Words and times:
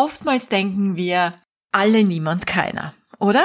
Oftmals 0.00 0.46
denken 0.46 0.94
wir, 0.94 1.34
alle, 1.72 2.04
niemand, 2.04 2.46
keiner, 2.46 2.94
oder? 3.18 3.44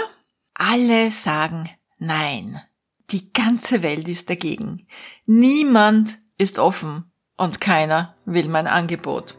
Alle 0.53 1.09
sagen 1.09 1.67
nein. 1.97 2.61
Die 3.09 3.33
ganze 3.33 3.81
Welt 3.81 4.07
ist 4.07 4.29
dagegen. 4.29 4.85
Niemand 5.25 6.19
ist 6.37 6.59
offen 6.59 7.11
und 7.37 7.59
keiner 7.59 8.15
will 8.25 8.49
mein 8.49 8.67
Angebot. 8.67 9.33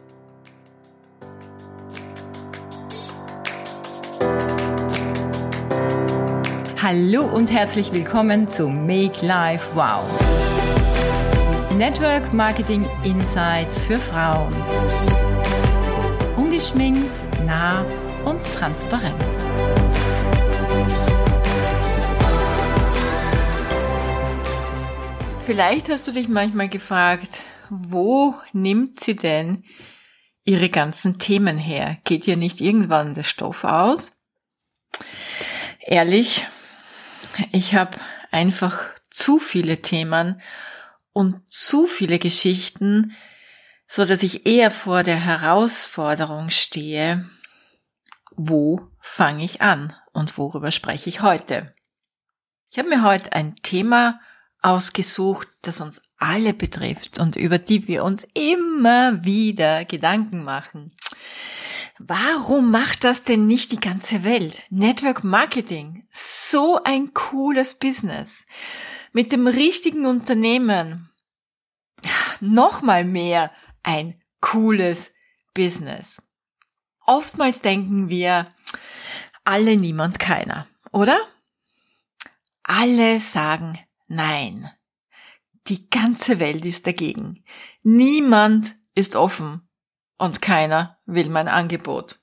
Hallo 6.83 7.27
und 7.27 7.53
herzlich 7.53 7.93
willkommen 7.93 8.49
zu 8.49 8.69
Make 8.69 9.25
Life 9.25 9.69
Wow. 9.77 10.03
Network 11.77 12.33
Marketing 12.33 12.85
Insights 13.05 13.81
für 13.83 13.99
Frauen. 13.99 14.53
Ungeschminkt, 16.37 17.11
nah 17.45 17.85
und 18.25 18.43
transparent. 18.43 19.23
Vielleicht 25.47 25.89
hast 25.91 26.07
du 26.09 26.13
dich 26.13 26.29
manchmal 26.29 26.69
gefragt, 26.69 27.39
wo 27.71 28.35
nimmt 28.53 28.99
sie 28.99 29.15
denn 29.15 29.63
ihre 30.45 30.71
ganzen 30.71 31.19
Themen 31.19 31.57
her? 31.57 31.99
Geht 32.05 32.27
ihr 32.27 32.37
nicht 32.37 32.61
irgendwann 32.61 33.15
der 33.15 33.23
Stoff 33.23 33.63
aus? 33.63 34.21
Ehrlich, 35.81 36.47
ich 37.53 37.75
habe 37.75 37.99
einfach 38.33 38.79
zu 39.11 39.39
viele 39.39 39.83
Themen 39.83 40.41
und 41.13 41.49
zu 41.49 41.87
viele 41.87 42.19
Geschichten, 42.19 43.13
so 43.95 44.05
dass 44.05 44.25
ich 44.25 44.45
eher 44.45 44.73
vor 44.73 45.05
der 45.05 45.15
Herausforderung 45.25 46.51
stehe, 46.51 47.31
wo 48.35 48.89
fange 48.99 49.45
ich 49.45 49.61
an 49.61 49.95
und 50.13 50.37
worüber 50.37 50.73
spreche 50.73 51.09
ich 51.09 51.23
heute? 51.23 51.77
Ich 52.73 52.79
habe 52.81 52.89
mir 52.89 53.05
heute 53.05 53.33
ein 53.35 53.55
Thema 53.63 54.21
ausgesucht, 54.63 55.47
das 55.63 55.81
uns 55.81 56.03
alle 56.19 56.55
betrifft 56.55 57.21
und 57.21 57.37
über 57.37 57.59
die 57.59 57.87
wir 57.87 58.03
uns 58.03 58.27
immer 58.35 59.25
wieder 59.25 59.85
Gedanken 59.85 60.43
machen. 60.43 60.93
Warum 62.01 62.73
macht 62.73 63.05
das 63.05 63.23
denn 63.23 63.47
nicht 63.47 63.71
die 63.71 63.81
ganze 63.81 64.25
Welt? 64.25 64.65
Network 64.71 65.23
Marketing, 65.23 66.05
so 66.11 66.83
ein 66.83 67.15
cooles 67.15 67.77
Business 67.77 68.45
mit 69.13 69.31
dem 69.31 69.47
richtigen 69.47 70.05
Unternehmen 70.05 71.11
nochmal 72.41 73.05
mehr 73.05 73.53
ein 73.85 74.21
cooles 74.41 75.15
Business. 75.55 76.21
Oftmals 77.07 77.61
denken 77.61 78.09
wir, 78.09 78.49
alle, 79.45 79.77
niemand, 79.77 80.19
keiner, 80.19 80.67
oder? 80.91 81.21
Alle 82.63 83.21
sagen 83.21 83.79
nein. 84.09 84.71
Die 85.67 85.89
ganze 85.89 86.41
Welt 86.41 86.65
ist 86.65 86.87
dagegen. 86.87 87.45
Niemand 87.83 88.77
ist 88.95 89.17
offen 89.17 89.69
und 90.19 90.43
keiner 90.43 90.99
will 91.07 91.29
mein 91.29 91.49
Angebot. 91.49 92.21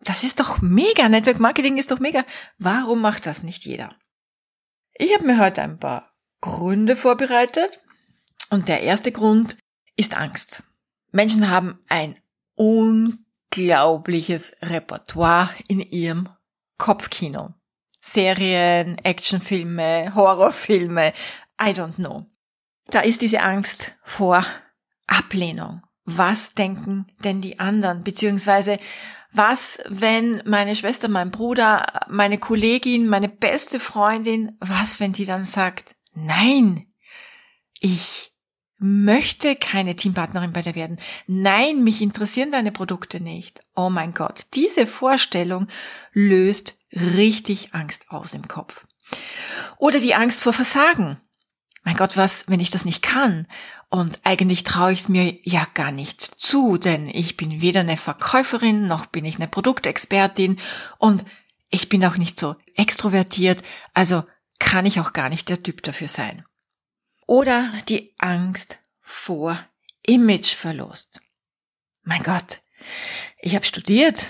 Das 0.00 0.22
ist 0.22 0.38
doch 0.38 0.60
mega. 0.60 1.08
Network 1.08 1.40
Marketing 1.40 1.78
ist 1.78 1.90
doch 1.90 1.98
mega. 1.98 2.24
Warum 2.58 3.00
macht 3.00 3.26
das 3.26 3.42
nicht 3.42 3.64
jeder? 3.64 3.96
Ich 4.94 5.14
habe 5.14 5.24
mir 5.24 5.38
heute 5.38 5.62
ein 5.62 5.78
paar 5.78 6.12
Gründe 6.40 6.96
vorbereitet. 6.96 7.80
Und 8.50 8.68
der 8.68 8.82
erste 8.82 9.10
Grund 9.10 9.56
ist 9.96 10.14
Angst. 10.16 10.62
Menschen 11.12 11.48
haben 11.48 11.78
ein 11.88 12.14
unglaubliches 12.56 14.52
Repertoire 14.62 15.50
in 15.68 15.80
ihrem 15.80 16.28
Kopfkino. 16.78 17.54
Serien, 18.00 18.98
Actionfilme, 18.98 20.14
Horrorfilme, 20.14 21.12
I 21.60 21.70
don't 21.70 21.94
know. 21.94 22.26
Da 22.86 23.00
ist 23.00 23.22
diese 23.22 23.42
Angst 23.42 23.92
vor 24.02 24.44
Ablehnung. 25.06 25.82
Was 26.04 26.54
denken 26.54 27.06
denn 27.24 27.40
die 27.40 27.58
anderen? 27.58 28.04
Beziehungsweise 28.04 28.78
was, 29.32 29.78
wenn 29.88 30.42
meine 30.44 30.76
Schwester, 30.76 31.08
mein 31.08 31.30
Bruder, 31.30 31.86
meine 32.08 32.38
Kollegin, 32.38 33.08
meine 33.08 33.28
beste 33.28 33.80
Freundin, 33.80 34.56
was, 34.60 35.00
wenn 35.00 35.12
die 35.12 35.24
dann 35.24 35.44
sagt, 35.44 35.96
nein, 36.14 36.86
ich 37.80 38.33
möchte 38.84 39.56
keine 39.56 39.96
Teampartnerin 39.96 40.52
bei 40.52 40.60
dir 40.60 40.74
werden. 40.74 40.98
Nein, 41.26 41.82
mich 41.84 42.02
interessieren 42.02 42.50
deine 42.50 42.70
Produkte 42.70 43.18
nicht. 43.18 43.60
Oh 43.74 43.88
mein 43.88 44.12
Gott, 44.12 44.46
diese 44.52 44.86
Vorstellung 44.86 45.68
löst 46.12 46.74
richtig 46.92 47.74
Angst 47.74 48.10
aus 48.10 48.34
im 48.34 48.46
Kopf. 48.46 48.86
Oder 49.78 50.00
die 50.00 50.14
Angst 50.14 50.42
vor 50.42 50.52
Versagen. 50.52 51.18
Mein 51.82 51.96
Gott, 51.96 52.18
was, 52.18 52.46
wenn 52.46 52.60
ich 52.60 52.70
das 52.70 52.84
nicht 52.84 53.02
kann? 53.02 53.46
Und 53.88 54.20
eigentlich 54.22 54.64
traue 54.64 54.92
ich 54.92 55.00
es 55.00 55.08
mir 55.08 55.34
ja 55.44 55.66
gar 55.72 55.90
nicht 55.90 56.20
zu, 56.20 56.76
denn 56.76 57.08
ich 57.08 57.38
bin 57.38 57.62
weder 57.62 57.80
eine 57.80 57.96
Verkäuferin 57.96 58.86
noch 58.86 59.06
bin 59.06 59.24
ich 59.24 59.36
eine 59.36 59.48
Produktexpertin 59.48 60.58
und 60.98 61.24
ich 61.70 61.88
bin 61.88 62.04
auch 62.04 62.18
nicht 62.18 62.38
so 62.38 62.54
extrovertiert, 62.76 63.62
also 63.94 64.24
kann 64.58 64.84
ich 64.84 65.00
auch 65.00 65.12
gar 65.14 65.30
nicht 65.30 65.48
der 65.48 65.62
Typ 65.62 65.82
dafür 65.82 66.08
sein. 66.08 66.44
Oder 67.26 67.72
die 67.88 68.14
Angst 68.18 68.78
vor 69.00 69.58
Imageverlust. 70.02 71.20
Mein 72.02 72.22
Gott, 72.22 72.60
ich 73.38 73.54
habe 73.54 73.64
studiert. 73.64 74.26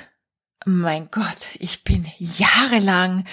Mein 0.66 1.10
Gott, 1.10 1.48
ich 1.58 1.84
bin 1.84 2.06
jahrelang 2.18 3.24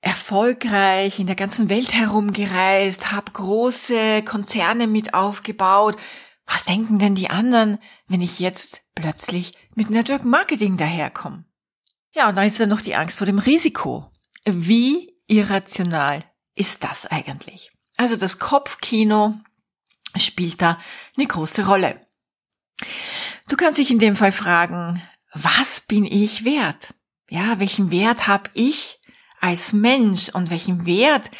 erfolgreich 0.00 1.18
in 1.18 1.26
der 1.26 1.36
ganzen 1.36 1.68
Welt 1.68 1.92
herumgereist, 1.92 3.12
habe 3.12 3.32
große 3.32 4.22
Konzerne 4.22 4.86
mit 4.86 5.14
aufgebaut. 5.14 5.96
Was 6.46 6.64
denken 6.64 6.98
denn 6.98 7.14
die 7.14 7.30
anderen, 7.30 7.78
wenn 8.06 8.20
ich 8.20 8.38
jetzt 8.38 8.82
plötzlich 8.94 9.54
mit 9.74 9.90
Network 9.90 10.24
Marketing 10.24 10.76
daherkomme? 10.76 11.44
Ja, 12.14 12.28
und 12.28 12.36
dann 12.36 12.46
ist 12.46 12.60
da 12.60 12.66
noch 12.66 12.82
die 12.82 12.94
Angst 12.94 13.18
vor 13.18 13.26
dem 13.26 13.38
Risiko. 13.38 14.10
Wie 14.44 15.16
irrational 15.26 16.24
ist 16.54 16.84
das 16.84 17.06
eigentlich? 17.06 17.73
Also 17.96 18.16
das 18.16 18.38
Kopfkino 18.38 19.34
spielt 20.16 20.62
da 20.62 20.78
eine 21.16 21.26
große 21.26 21.66
Rolle. 21.66 22.06
Du 23.48 23.56
kannst 23.56 23.78
dich 23.78 23.90
in 23.90 23.98
dem 23.98 24.16
Fall 24.16 24.32
fragen, 24.32 25.02
was 25.32 25.80
bin 25.80 26.04
ich 26.04 26.44
wert? 26.44 26.94
Ja, 27.28 27.58
welchen 27.58 27.90
Wert 27.90 28.26
habe 28.26 28.50
ich 28.54 29.00
als 29.40 29.72
Mensch 29.72 30.28
und 30.28 30.50
welchen 30.50 30.86
Wert 30.86 31.30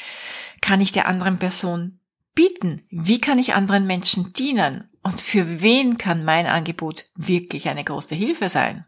kann 0.61 0.81
ich 0.81 0.93
der 0.93 1.07
anderen 1.07 1.39
Person 1.39 2.01
bieten? 2.35 2.87
Wie 2.91 3.21
kann 3.21 3.39
ich 3.39 3.55
anderen 3.55 3.87
Menschen 3.87 4.33
dienen? 4.33 4.91
Und 5.03 5.21
für 5.21 5.61
wen 5.61 5.99
kann 5.99 6.25
mein 6.25 6.47
Angebot 6.47 7.05
wirklich 7.15 7.69
eine 7.69 7.85
große 7.85 8.15
Hilfe 8.15 8.49
sein? 8.49 8.85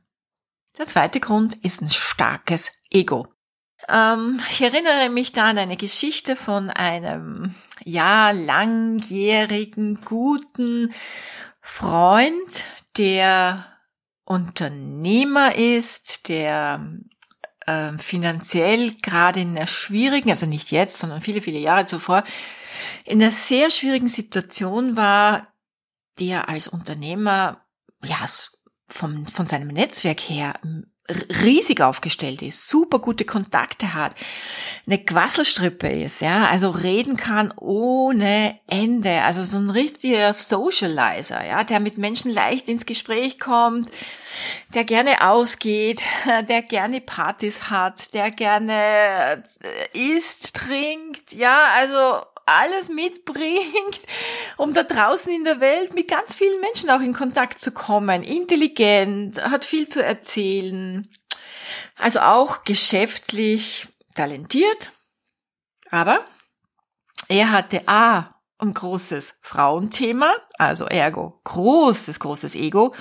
Der 0.78 0.86
zweite 0.86 1.20
Grund 1.20 1.54
ist 1.56 1.80
ein 1.80 1.90
starkes 1.90 2.72
Ego. 2.90 3.28
Ähm, 3.88 4.40
ich 4.50 4.62
erinnere 4.62 5.08
mich 5.10 5.32
da 5.32 5.46
an 5.46 5.58
eine 5.58 5.76
Geschichte 5.76 6.36
von 6.36 6.70
einem, 6.70 7.54
ja, 7.84 8.30
langjährigen, 8.30 10.00
guten 10.04 10.92
Freund, 11.60 12.64
der 12.96 13.66
Unternehmer 14.24 15.54
ist, 15.54 16.28
der 16.28 16.98
äh, 17.66 17.92
finanziell 17.98 18.92
gerade 19.02 19.40
in 19.40 19.56
einer 19.56 19.66
schwierigen, 19.66 20.30
also 20.30 20.46
nicht 20.46 20.70
jetzt, 20.70 20.98
sondern 20.98 21.20
viele, 21.20 21.42
viele 21.42 21.58
Jahre 21.58 21.86
zuvor, 21.86 22.24
in 23.04 23.22
einer 23.22 23.30
sehr 23.30 23.70
schwierigen 23.70 24.08
Situation 24.08 24.96
war, 24.96 25.52
der 26.18 26.48
als 26.48 26.68
Unternehmer, 26.68 27.64
ja, 28.02 28.26
vom, 28.88 29.26
von 29.26 29.46
seinem 29.46 29.68
Netzwerk 29.68 30.20
her 30.20 30.60
riesig 31.42 31.80
aufgestellt 31.80 32.42
ist, 32.42 32.68
super 32.68 32.98
gute 32.98 33.24
Kontakte 33.24 33.94
hat, 33.94 34.12
eine 34.86 34.98
Quasselstrippe 34.98 35.88
ist, 35.88 36.20
ja, 36.20 36.46
also 36.46 36.70
reden 36.70 37.16
kann 37.16 37.52
ohne 37.56 38.58
Ende, 38.66 39.22
also 39.22 39.44
so 39.44 39.58
ein 39.58 39.70
richtiger 39.70 40.32
Socializer, 40.32 41.44
ja, 41.46 41.64
der 41.64 41.80
mit 41.80 41.98
Menschen 41.98 42.32
leicht 42.32 42.68
ins 42.68 42.86
Gespräch 42.86 43.38
kommt, 43.38 43.90
der 44.74 44.84
gerne 44.84 45.28
ausgeht, 45.28 46.00
der 46.48 46.62
gerne 46.62 47.00
Partys 47.00 47.70
hat, 47.70 48.12
der 48.14 48.30
gerne 48.30 49.44
äh, 49.92 50.16
isst, 50.16 50.54
trinkt, 50.54 51.32
ja, 51.32 51.70
also 51.74 52.22
alles 52.46 52.88
mitbringt, 52.88 54.00
um 54.56 54.72
da 54.72 54.82
draußen 54.82 55.32
in 55.32 55.44
der 55.44 55.60
Welt 55.60 55.94
mit 55.94 56.08
ganz 56.08 56.34
vielen 56.34 56.60
Menschen 56.60 56.90
auch 56.90 57.00
in 57.00 57.14
Kontakt 57.14 57.58
zu 57.58 57.72
kommen. 57.72 58.22
Intelligent, 58.22 59.42
hat 59.42 59.64
viel 59.64 59.88
zu 59.88 60.02
erzählen. 60.02 61.08
Also 61.96 62.20
auch 62.20 62.64
geschäftlich 62.64 63.88
talentiert. 64.14 64.90
Aber 65.90 66.20
er 67.28 67.52
hatte 67.52 67.82
A, 67.86 68.34
ein 68.58 68.72
großes 68.72 69.34
Frauenthema, 69.40 70.32
also 70.58 70.86
ergo 70.86 71.36
großes, 71.44 72.20
großes 72.20 72.54
Ego 72.54 72.94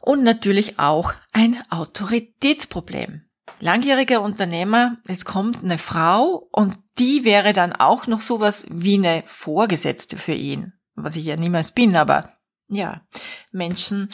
und 0.00 0.22
natürlich 0.22 0.78
auch 0.78 1.12
ein 1.32 1.60
Autoritätsproblem. 1.70 3.22
Langjähriger 3.58 4.20
Unternehmer, 4.20 4.98
jetzt 5.08 5.24
kommt 5.24 5.64
eine 5.64 5.78
Frau 5.78 6.48
und 6.52 6.78
die 6.98 7.24
wäre 7.24 7.52
dann 7.52 7.72
auch 7.72 8.06
noch 8.06 8.20
sowas 8.20 8.66
wie 8.68 8.94
eine 8.94 9.22
Vorgesetzte 9.26 10.16
für 10.16 10.34
ihn, 10.34 10.72
was 10.96 11.16
ich 11.16 11.24
ja 11.24 11.36
niemals 11.36 11.72
bin, 11.72 11.94
aber 11.96 12.32
ja, 12.68 13.06
Menschen 13.52 14.12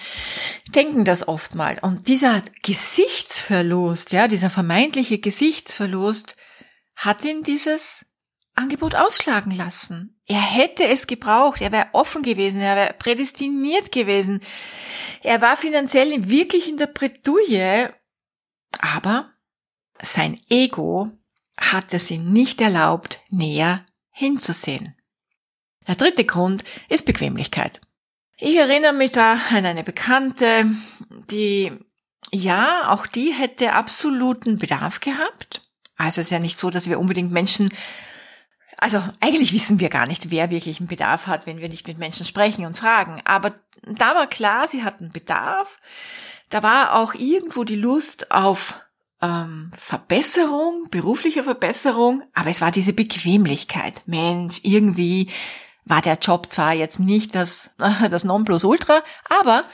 denken 0.74 1.04
das 1.04 1.26
oft 1.26 1.54
mal. 1.54 1.78
Und 1.80 2.08
dieser 2.08 2.42
Gesichtsverlust, 2.62 4.12
ja, 4.12 4.28
dieser 4.28 4.50
vermeintliche 4.50 5.18
Gesichtsverlust 5.18 6.36
hat 6.94 7.24
ihn 7.24 7.42
dieses 7.42 8.04
Angebot 8.54 8.94
ausschlagen 8.94 9.52
lassen. 9.52 10.20
Er 10.26 10.40
hätte 10.40 10.86
es 10.86 11.06
gebraucht, 11.06 11.62
er 11.62 11.72
wäre 11.72 11.88
offen 11.92 12.22
gewesen, 12.22 12.60
er 12.60 12.76
wäre 12.76 12.92
prädestiniert 12.92 13.90
gewesen. 13.90 14.40
Er 15.22 15.40
war 15.40 15.56
finanziell 15.56 16.28
wirklich 16.28 16.68
in 16.68 16.76
der 16.76 16.88
Bredouille, 16.88 17.94
aber 18.80 19.32
sein 20.02 20.38
Ego 20.50 21.10
hat 21.56 21.94
es 21.94 22.10
ihm 22.10 22.32
nicht 22.32 22.60
erlaubt, 22.60 23.20
näher 23.30 23.86
hinzusehen. 24.10 24.94
Der 25.88 25.94
dritte 25.94 26.24
Grund 26.24 26.64
ist 26.88 27.06
Bequemlichkeit. 27.06 27.80
Ich 28.38 28.56
erinnere 28.56 28.92
mich 28.92 29.12
da 29.12 29.38
an 29.50 29.64
eine 29.64 29.84
Bekannte, 29.84 30.66
die, 31.30 31.72
ja, 32.32 32.90
auch 32.90 33.06
die 33.06 33.32
hätte 33.32 33.72
absoluten 33.72 34.58
Bedarf 34.58 35.00
gehabt. 35.00 35.62
Also 35.96 36.20
es 36.20 36.28
ist 36.28 36.32
ja 36.32 36.38
nicht 36.38 36.58
so, 36.58 36.70
dass 36.70 36.88
wir 36.88 36.98
unbedingt 36.98 37.30
Menschen 37.30 37.70
also 38.82 39.00
eigentlich 39.20 39.52
wissen 39.52 39.78
wir 39.78 39.90
gar 39.90 40.08
nicht, 40.08 40.32
wer 40.32 40.50
wirklich 40.50 40.80
einen 40.80 40.88
Bedarf 40.88 41.28
hat, 41.28 41.46
wenn 41.46 41.60
wir 41.60 41.68
nicht 41.68 41.86
mit 41.86 41.98
Menschen 41.98 42.26
sprechen 42.26 42.66
und 42.66 42.76
fragen. 42.76 43.22
Aber 43.24 43.54
da 43.82 44.16
war 44.16 44.26
klar, 44.26 44.66
sie 44.66 44.82
hatten 44.82 45.10
Bedarf. 45.10 45.78
Da 46.50 46.64
war 46.64 46.96
auch 46.96 47.14
irgendwo 47.14 47.62
die 47.62 47.76
Lust 47.76 48.32
auf 48.32 48.80
ähm, 49.20 49.70
Verbesserung, 49.76 50.88
berufliche 50.90 51.44
Verbesserung, 51.44 52.24
aber 52.34 52.50
es 52.50 52.60
war 52.60 52.72
diese 52.72 52.92
Bequemlichkeit. 52.92 54.02
Mensch, 54.06 54.58
irgendwie 54.64 55.30
war 55.84 56.02
der 56.02 56.18
Job 56.18 56.52
zwar 56.52 56.72
jetzt 56.72 57.00
nicht 57.00 57.34
das, 57.34 57.70
das 58.10 58.24
Nonplusultra, 58.24 59.02
aber 59.28 59.64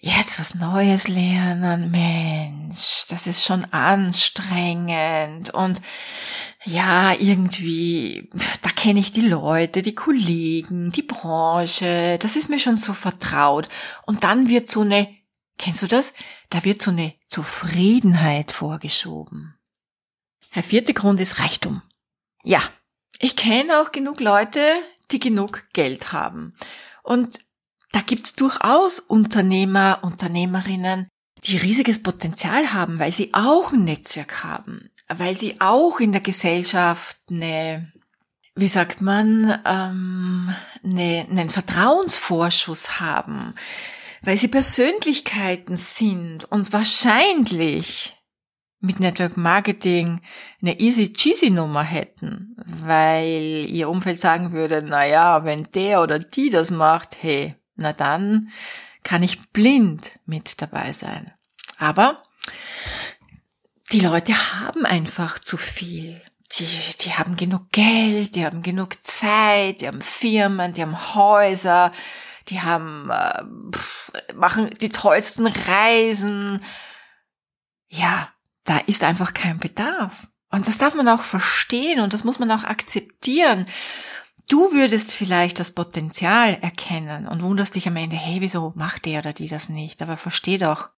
jetzt 0.00 0.40
was 0.40 0.54
Neues 0.54 1.08
lernen, 1.08 1.90
Mensch, 1.90 3.06
das 3.08 3.26
ist 3.26 3.44
schon 3.44 3.66
anstrengend 3.66 5.50
und 5.50 5.80
ja, 6.64 7.12
irgendwie, 7.12 8.28
da 8.62 8.70
kenne 8.70 9.00
ich 9.00 9.12
die 9.12 9.26
Leute, 9.26 9.82
die 9.82 9.94
Kollegen, 9.94 10.90
die 10.92 11.02
Branche, 11.02 12.18
das 12.20 12.36
ist 12.36 12.50
mir 12.50 12.58
schon 12.58 12.76
so 12.76 12.92
vertraut. 12.92 13.68
Und 14.04 14.24
dann 14.24 14.48
wird 14.48 14.68
so 14.68 14.82
eine, 14.82 15.08
kennst 15.56 15.82
du 15.82 15.86
das? 15.86 16.12
Da 16.50 16.64
wird 16.64 16.82
so 16.82 16.90
eine 16.90 17.14
Zufriedenheit 17.28 18.52
vorgeschoben. 18.52 19.54
Der 20.54 20.62
vierte 20.62 20.92
Grund 20.92 21.20
ist 21.20 21.38
Reichtum. 21.38 21.80
Ja, 22.42 22.62
ich 23.20 23.36
kenne 23.36 23.80
auch 23.80 23.92
genug 23.92 24.18
Leute, 24.18 24.60
die 25.10 25.20
genug 25.20 25.64
Geld 25.72 26.12
haben. 26.12 26.54
Und 27.02 27.40
da 27.92 28.00
gibt's 28.00 28.34
durchaus 28.34 28.98
Unternehmer, 28.98 30.00
Unternehmerinnen, 30.02 31.08
die 31.44 31.58
riesiges 31.58 32.02
Potenzial 32.02 32.72
haben, 32.72 32.98
weil 32.98 33.12
sie 33.12 33.34
auch 33.34 33.72
ein 33.72 33.84
Netzwerk 33.84 34.42
haben, 34.42 34.90
weil 35.08 35.36
sie 35.36 35.60
auch 35.60 36.00
in 36.00 36.12
der 36.12 36.20
Gesellschaft 36.22 37.18
eine, 37.30 37.92
wie 38.54 38.68
sagt 38.68 39.02
man, 39.02 39.60
ähm, 39.66 40.54
eine, 40.82 41.26
einen 41.30 41.50
Vertrauensvorschuss 41.50 43.00
haben, 43.00 43.54
weil 44.22 44.38
sie 44.38 44.48
Persönlichkeiten 44.48 45.76
sind 45.76 46.44
und 46.50 46.72
wahrscheinlich 46.72 48.14
mit 48.80 48.98
Network 48.98 49.36
Marketing 49.36 50.20
eine 50.60 50.80
easy 50.80 51.12
cheesy 51.12 51.50
Nummer 51.50 51.82
hätten, 51.82 52.56
weil 52.82 53.66
ihr 53.68 53.88
Umfeld 53.88 54.18
sagen 54.18 54.52
würde, 54.52 54.82
na 54.82 55.06
ja, 55.06 55.44
wenn 55.44 55.70
der 55.72 56.02
oder 56.02 56.18
die 56.18 56.50
das 56.50 56.70
macht, 56.70 57.22
hey, 57.22 57.56
na 57.76 57.92
dann 57.92 58.50
kann 59.02 59.22
ich 59.22 59.50
blind 59.50 60.18
mit 60.26 60.60
dabei 60.60 60.92
sein. 60.92 61.32
Aber 61.78 62.22
die 63.92 64.00
Leute 64.00 64.32
haben 64.34 64.86
einfach 64.86 65.38
zu 65.38 65.56
viel. 65.56 66.20
Die, 66.58 66.66
die 67.00 67.12
haben 67.12 67.36
genug 67.36 67.70
Geld, 67.70 68.34
die 68.34 68.44
haben 68.44 68.62
genug 68.62 69.02
Zeit, 69.04 69.80
die 69.80 69.86
haben 69.86 70.02
Firmen, 70.02 70.72
die 70.72 70.82
haben 70.82 71.14
Häuser, 71.14 71.92
die 72.48 72.60
haben, 72.60 73.10
äh, 73.10 73.44
machen 74.34 74.70
die 74.80 74.88
tollsten 74.88 75.46
Reisen. 75.46 76.62
Ja, 77.88 78.32
da 78.64 78.78
ist 78.78 79.04
einfach 79.04 79.34
kein 79.34 79.58
Bedarf. 79.58 80.28
Und 80.50 80.66
das 80.66 80.78
darf 80.78 80.94
man 80.94 81.08
auch 81.08 81.22
verstehen 81.22 82.00
und 82.00 82.12
das 82.12 82.24
muss 82.24 82.38
man 82.38 82.50
auch 82.50 82.64
akzeptieren. 82.64 83.66
Du 84.48 84.72
würdest 84.72 85.12
vielleicht 85.12 85.60
das 85.60 85.70
Potenzial 85.70 86.58
erkennen 86.60 87.28
und 87.28 87.42
wunderst 87.42 87.76
dich 87.76 87.86
am 87.86 87.94
Ende, 87.96 88.16
hey, 88.16 88.40
wieso 88.40 88.72
macht 88.74 89.04
der 89.04 89.20
oder 89.20 89.32
die 89.32 89.46
das 89.46 89.68
nicht? 89.68 90.02
Aber 90.02 90.16
versteh 90.16 90.58
doch, 90.58 90.90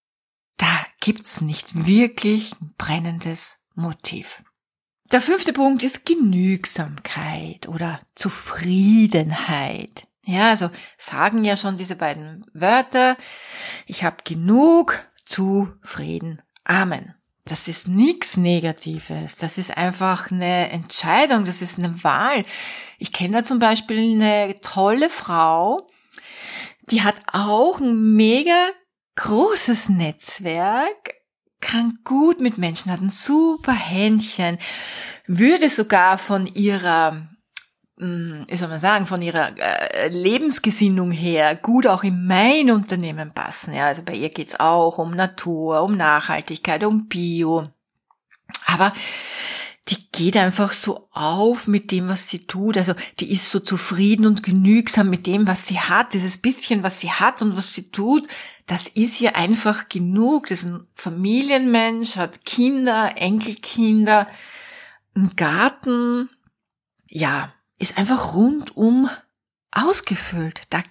da 0.57 0.87
gibt's 1.01 1.43
nicht 1.43 1.87
wirklich 1.87 2.53
ein 2.61 2.75
brennendes 2.79 3.59
Motiv. 3.75 4.43
Der 5.11 5.21
fünfte 5.21 5.53
Punkt 5.53 5.83
ist 5.83 6.07
Genügsamkeit 6.07 7.69
oder 7.69 8.01
Zufriedenheit. 8.15 10.07
Ja, 10.25 10.49
also 10.51 10.71
sagen 10.97 11.45
ja 11.45 11.59
schon 11.59 11.77
diese 11.77 11.97
beiden 11.97 12.47
Wörter. 12.55 13.19
Ich 13.87 14.05
habe 14.05 14.19
genug, 14.25 15.07
zufrieden, 15.27 16.41
Amen. 16.65 17.15
Das 17.45 17.67
ist 17.67 17.89
nichts 17.89 18.37
Negatives. 18.37 19.37
Das 19.37 19.59
ist 19.59 19.77
einfach 19.77 20.31
eine 20.31 20.71
Entscheidung. 20.71 21.45
Das 21.45 21.61
ist 21.61 21.79
eine 21.79 22.03
Wahl. 22.05 22.45
Ich 22.99 23.13
kenne 23.13 23.39
da 23.39 23.45
zum 23.45 23.59
Beispiel 23.59 24.15
eine 24.15 24.61
tolle 24.61 25.11
Frau, 25.11 25.89
die 26.91 27.03
hat 27.03 27.23
auch 27.33 27.81
ein 27.81 28.15
mega 28.15 28.69
großes 29.17 29.89
Netzwerk, 29.89 31.15
kann 31.61 31.99
gut 32.05 32.41
mit 32.41 32.59
Menschen, 32.59 32.93
hat 32.93 33.01
ein 33.01 33.11
super 33.11 33.73
Händchen, 33.73 34.59
würde 35.27 35.71
sogar 35.71 36.19
von 36.19 36.47
ihrer 36.47 37.29
wie 38.03 38.57
soll 38.57 38.69
man 38.69 38.81
sagen, 38.81 39.07
von 39.07 39.23
ihrer 39.23 39.57
äh, 39.57 40.09
Lebensgesinnung 40.09 41.13
her 41.13 41.55
gut 41.55 41.87
auch 41.87 42.03
in 42.03 42.27
mein 42.27 42.71
Unternehmen 42.71 43.33
passen. 43.33 43.75
Ja, 43.75 43.87
also 43.87 44.03
bei 44.03 44.15
ihr 44.15 44.29
geht's 44.29 44.59
auch 44.59 44.99
um 44.99 45.13
Natur, 45.13 45.83
um 45.83 45.97
Nachhaltigkeit, 45.97 46.83
um 46.85 47.07
Bio. 47.07 47.69
Aber 48.67 48.93
die 49.89 49.99
geht 50.13 50.37
einfach 50.37 50.73
so 50.73 51.09
auf 51.13 51.67
mit 51.67 51.91
dem, 51.91 52.09
was 52.09 52.29
sie 52.29 52.47
tut. 52.47 52.77
Also 52.77 52.95
die 53.21 53.33
ist 53.33 53.51
so 53.51 53.61
zufrieden 53.61 54.27
und 54.27 54.43
genügsam 54.43 55.09
mit 55.09 55.27
dem, 55.27 55.47
was 55.47 55.67
sie 55.67 55.79
hat. 55.79 56.15
Dieses 56.15 56.39
bisschen, 56.39 56.83
was 56.83 57.01
sie 57.01 57.11
hat 57.11 57.41
und 57.43 57.57
was 57.57 57.75
sie 57.75 57.91
tut, 57.91 58.27
das 58.67 58.89
ist 58.89 59.21
ihr 59.21 59.37
einfach 59.37 59.89
genug. 59.89 60.49
Das 60.49 60.61
ist 60.61 60.71
ein 60.71 60.87
Familienmensch, 60.95 62.17
hat 62.17 62.45
Kinder, 62.45 63.13
Enkelkinder, 63.17 64.29
einen 65.15 65.37
Garten. 65.37 66.31
Ja, 67.09 67.53
ist 67.83 67.99
einfach 67.99 68.35
rundum 68.35 69.11
ausgefüllt. 69.73 70.63
Da, 70.71 70.83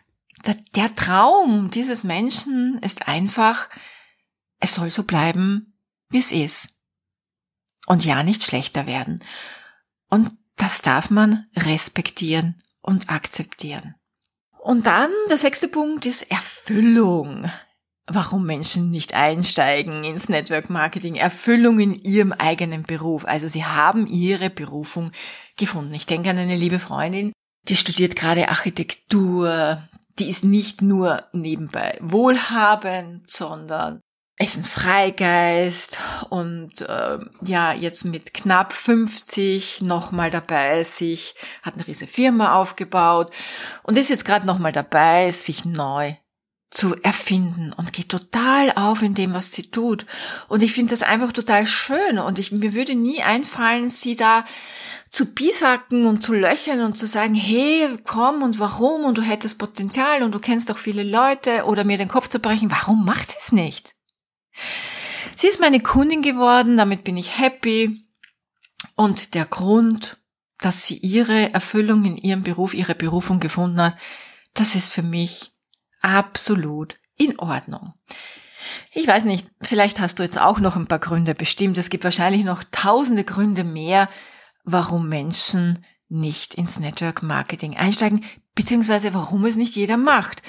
da, 0.44 0.54
der 0.76 0.94
Traum 0.96 1.72
dieses 1.72 2.04
Menschen 2.04 2.80
ist 2.80 3.08
einfach, 3.08 3.70
es 4.60 4.76
soll 4.76 4.92
so 4.92 5.04
bleiben, 5.04 5.78
wie 6.10 6.20
es 6.20 6.32
ist. 6.32 6.76
Und 7.88 8.04
ja, 8.06 8.24
nicht 8.24 8.44
schlechter 8.44 8.86
werden. 8.86 9.24
Und 10.10 10.38
das 10.58 10.82
darf 10.82 11.10
man 11.10 11.48
respektieren 11.56 12.62
und 12.82 13.10
akzeptieren. 13.10 13.96
Und 14.60 14.86
dann 14.86 15.12
der 15.30 15.38
sechste 15.38 15.68
Punkt 15.68 16.06
ist 16.06 16.30
Erfüllung 16.30 17.50
warum 18.08 18.46
Menschen 18.46 18.92
nicht 18.92 19.14
einsteigen 19.14 20.04
ins 20.04 20.30
Network 20.30 20.70
Marketing, 20.70 21.16
Erfüllung 21.16 21.80
in 21.80 21.96
ihrem 21.96 22.32
eigenen 22.32 22.84
Beruf. 22.84 23.26
Also 23.26 23.48
sie 23.48 23.66
haben 23.66 24.08
ihre 24.08 24.50
Berufung 24.50 25.12
gefunden. 25.58 25.94
Ich 25.94 26.06
denke 26.06 26.30
an 26.30 26.38
eine 26.38 26.56
liebe 26.56 26.80
Freundin, 26.80 27.32
die 27.68 27.76
studiert 27.76 28.16
gerade 28.16 28.50
Architektur, 28.50 29.82
die 30.20 30.30
ist 30.30 30.44
nicht 30.44 30.82
nur 30.82 31.24
nebenbei 31.32 31.98
wohlhabend, 32.02 33.30
sondern 33.30 34.02
ist 34.40 34.58
ein 34.58 34.66
Freigeist 34.66 36.00
und 36.30 36.82
äh, 36.82 37.20
ja, 37.42 37.74
jetzt 37.74 38.06
mit 38.06 38.34
knapp 38.34 38.74
50 38.74 39.82
nochmal 39.82 40.32
dabei, 40.32 40.84
sich, 40.84 41.36
hat 41.62 41.76
eine 41.76 41.88
riesige 41.88 42.12
Firma 42.12 42.56
aufgebaut 42.56 43.32
und 43.84 43.98
ist 43.98 44.10
jetzt 44.10 44.26
gerade 44.26 44.48
nochmal 44.48 44.72
dabei, 44.72 45.32
sich 45.32 45.64
neu 45.64 46.16
zu 46.72 46.96
erfinden 47.04 47.74
und 47.74 47.92
geht 47.92 48.08
total 48.08 48.72
auf 48.72 49.02
in 49.02 49.14
dem, 49.14 49.34
was 49.34 49.52
sie 49.52 49.70
tut. 49.70 50.06
Und 50.48 50.64
ich 50.64 50.72
finde 50.72 50.92
das 50.92 51.04
einfach 51.04 51.34
total 51.34 51.68
schön 51.68 52.18
und 52.18 52.40
ich, 52.40 52.54
mir 52.54 52.74
würde 52.74 52.96
nie 52.96 53.22
einfallen, 53.22 53.90
sie 53.90 54.16
da 54.16 54.46
zu 55.10 55.26
bisacken 55.34 56.06
und 56.06 56.24
zu 56.24 56.34
löchern 56.34 56.80
und 56.80 56.98
zu 56.98 57.08
sagen, 57.08 57.36
hey, 57.36 57.90
komm 58.06 58.42
und 58.42 58.58
warum 58.58 59.04
und 59.04 59.18
du 59.18 59.22
hättest 59.22 59.60
Potenzial 59.60 60.24
und 60.24 60.34
du 60.34 60.40
kennst 60.40 60.70
doch 60.70 60.78
viele 60.78 61.04
Leute 61.04 61.66
oder 61.66 61.84
mir 61.84 61.98
den 61.98 62.08
Kopf 62.08 62.30
zu 62.30 62.40
brechen, 62.40 62.72
warum 62.72 63.04
macht 63.04 63.32
sie 63.32 63.38
es 63.38 63.52
nicht? 63.52 63.96
Sie 65.36 65.48
ist 65.48 65.60
meine 65.60 65.82
Kundin 65.82 66.22
geworden, 66.22 66.78
damit 66.78 67.04
bin 67.04 67.18
ich 67.18 67.38
happy 67.38 68.02
und 68.96 69.34
der 69.34 69.46
Grund, 69.46 70.18
dass 70.60 70.86
sie 70.86 70.98
ihre 70.98 71.54
Erfüllung 71.54 72.06
in 72.06 72.16
ihrem 72.16 72.44
Beruf, 72.44 72.74
ihre 72.74 72.96
Berufung 72.96 73.42
gefunden 73.42 73.82
hat, 73.82 73.98
das 74.54 74.76
ist 74.76 74.94
für 74.94 75.04
mich 75.04 75.51
absolut 76.02 76.98
in 77.16 77.40
Ordnung. 77.40 77.94
Ich 78.94 79.08
weiß 79.08 79.26
nicht, 79.26 79.48
vielleicht 79.62 80.00
hast 80.00 80.20
du 80.20 80.24
jetzt 80.24 80.40
auch 80.40 80.60
noch 80.60 80.76
ein 80.76 80.88
paar 80.88 81.00
Gründe 81.00 81.34
bestimmt. 81.34 81.78
Es 81.78 81.90
gibt 81.90 82.04
wahrscheinlich 82.04 82.44
noch 82.44 82.64
tausende 82.72 83.24
Gründe 83.24 83.64
mehr, 83.64 84.10
warum 84.64 85.10
Menschen 85.10 85.86
nicht 86.10 86.56
ins 86.56 86.80
Network 86.80 87.24
Marketing 87.24 87.78
einsteigen, 87.78 88.24
beziehungsweise 88.54 89.14
warum 89.14 89.46
es 89.46 89.56
nicht 89.56 89.76
jeder 89.76 89.98
macht. 89.98 90.42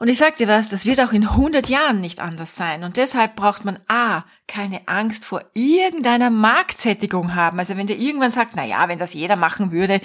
Und 0.00 0.08
ich 0.08 0.16
sag 0.16 0.36
dir 0.36 0.48
was, 0.48 0.70
das 0.70 0.86
wird 0.86 0.98
auch 0.98 1.12
in 1.12 1.24
100 1.24 1.68
Jahren 1.68 2.00
nicht 2.00 2.20
anders 2.20 2.56
sein. 2.56 2.84
Und 2.84 2.96
deshalb 2.96 3.36
braucht 3.36 3.66
man 3.66 3.78
A, 3.86 4.24
keine 4.48 4.88
Angst 4.88 5.26
vor 5.26 5.42
irgendeiner 5.52 6.30
Marktsättigung 6.30 7.34
haben. 7.34 7.58
Also 7.58 7.76
wenn 7.76 7.86
der 7.86 7.98
irgendwann 7.98 8.30
sagt, 8.30 8.52
na 8.56 8.64
ja, 8.64 8.88
wenn 8.88 8.98
das 8.98 9.12
jeder 9.12 9.36
machen 9.36 9.72
würde, 9.72 10.00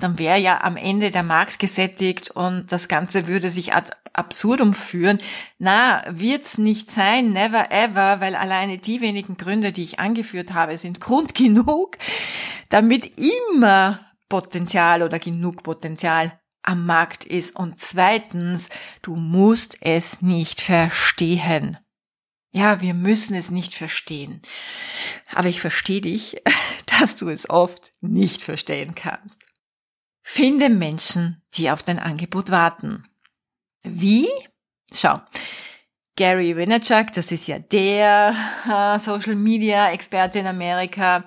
dann 0.00 0.18
wäre 0.18 0.38
ja 0.38 0.60
am 0.60 0.76
Ende 0.76 1.10
der 1.10 1.22
Markt 1.22 1.58
gesättigt 1.58 2.30
und 2.30 2.70
das 2.72 2.88
Ganze 2.88 3.26
würde 3.26 3.50
sich 3.50 3.72
ad 3.72 3.90
absurdum 4.12 4.74
führen. 4.74 5.18
Na, 5.58 6.02
wird's 6.10 6.58
nicht 6.58 6.90
sein, 6.90 7.32
never 7.32 7.70
ever, 7.70 8.20
weil 8.20 8.34
alleine 8.34 8.76
die 8.76 9.00
wenigen 9.00 9.38
Gründe, 9.38 9.72
die 9.72 9.84
ich 9.84 9.98
angeführt 9.98 10.52
habe, 10.52 10.76
sind 10.76 11.00
Grund 11.00 11.34
genug, 11.34 11.96
damit 12.68 13.18
immer 13.18 14.00
Potenzial 14.28 15.02
oder 15.02 15.18
genug 15.18 15.62
Potenzial 15.62 16.38
am 16.68 16.84
Markt 16.84 17.24
ist. 17.24 17.56
Und 17.56 17.78
zweitens, 17.78 18.68
du 19.02 19.16
musst 19.16 19.78
es 19.80 20.20
nicht 20.20 20.60
verstehen. 20.60 21.78
Ja, 22.50 22.80
wir 22.80 22.94
müssen 22.94 23.34
es 23.34 23.50
nicht 23.50 23.74
verstehen. 23.74 24.42
Aber 25.32 25.48
ich 25.48 25.60
verstehe 25.60 26.02
dich, 26.02 26.42
dass 26.86 27.16
du 27.16 27.28
es 27.30 27.48
oft 27.48 27.92
nicht 28.00 28.42
verstehen 28.42 28.94
kannst. 28.94 29.40
Finde 30.22 30.68
Menschen, 30.68 31.42
die 31.54 31.70
auf 31.70 31.82
dein 31.82 31.98
Angebot 31.98 32.50
warten. 32.50 33.04
Wie? 33.82 34.28
Schau. 34.92 35.20
Gary 36.16 36.56
Vaynerchuk, 36.56 37.12
das 37.14 37.32
ist 37.32 37.46
ja 37.46 37.60
der 37.60 38.34
äh, 38.66 38.98
Social 38.98 39.36
Media 39.36 39.90
Experte 39.92 40.40
in 40.40 40.46
Amerika, 40.46 41.24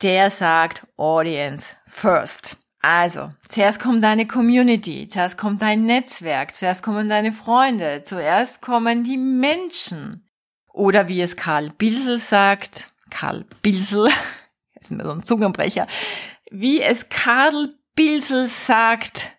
der 0.00 0.30
sagt 0.30 0.86
Audience 0.96 1.76
first. 1.88 2.56
Also, 2.88 3.30
zuerst 3.48 3.80
kommt 3.80 4.04
deine 4.04 4.28
Community, 4.28 5.08
zuerst 5.08 5.36
kommt 5.36 5.60
dein 5.60 5.86
Netzwerk, 5.86 6.54
zuerst 6.54 6.84
kommen 6.84 7.08
deine 7.08 7.32
Freunde, 7.32 8.04
zuerst 8.04 8.62
kommen 8.62 9.02
die 9.02 9.18
Menschen. 9.18 10.24
Oder 10.72 11.08
wie 11.08 11.20
es 11.20 11.34
Karl 11.34 11.70
Bilsel 11.70 12.20
sagt, 12.20 12.92
Karl 13.10 13.44
Bilsel, 13.60 14.08
ist 14.80 14.92
mir 14.92 15.02
so 15.02 15.10
ein 15.10 15.24
Zungenbrecher, 15.24 15.88
wie 16.52 16.80
es 16.80 17.08
Karl 17.08 17.74
Bilsel 17.96 18.46
sagt, 18.46 19.36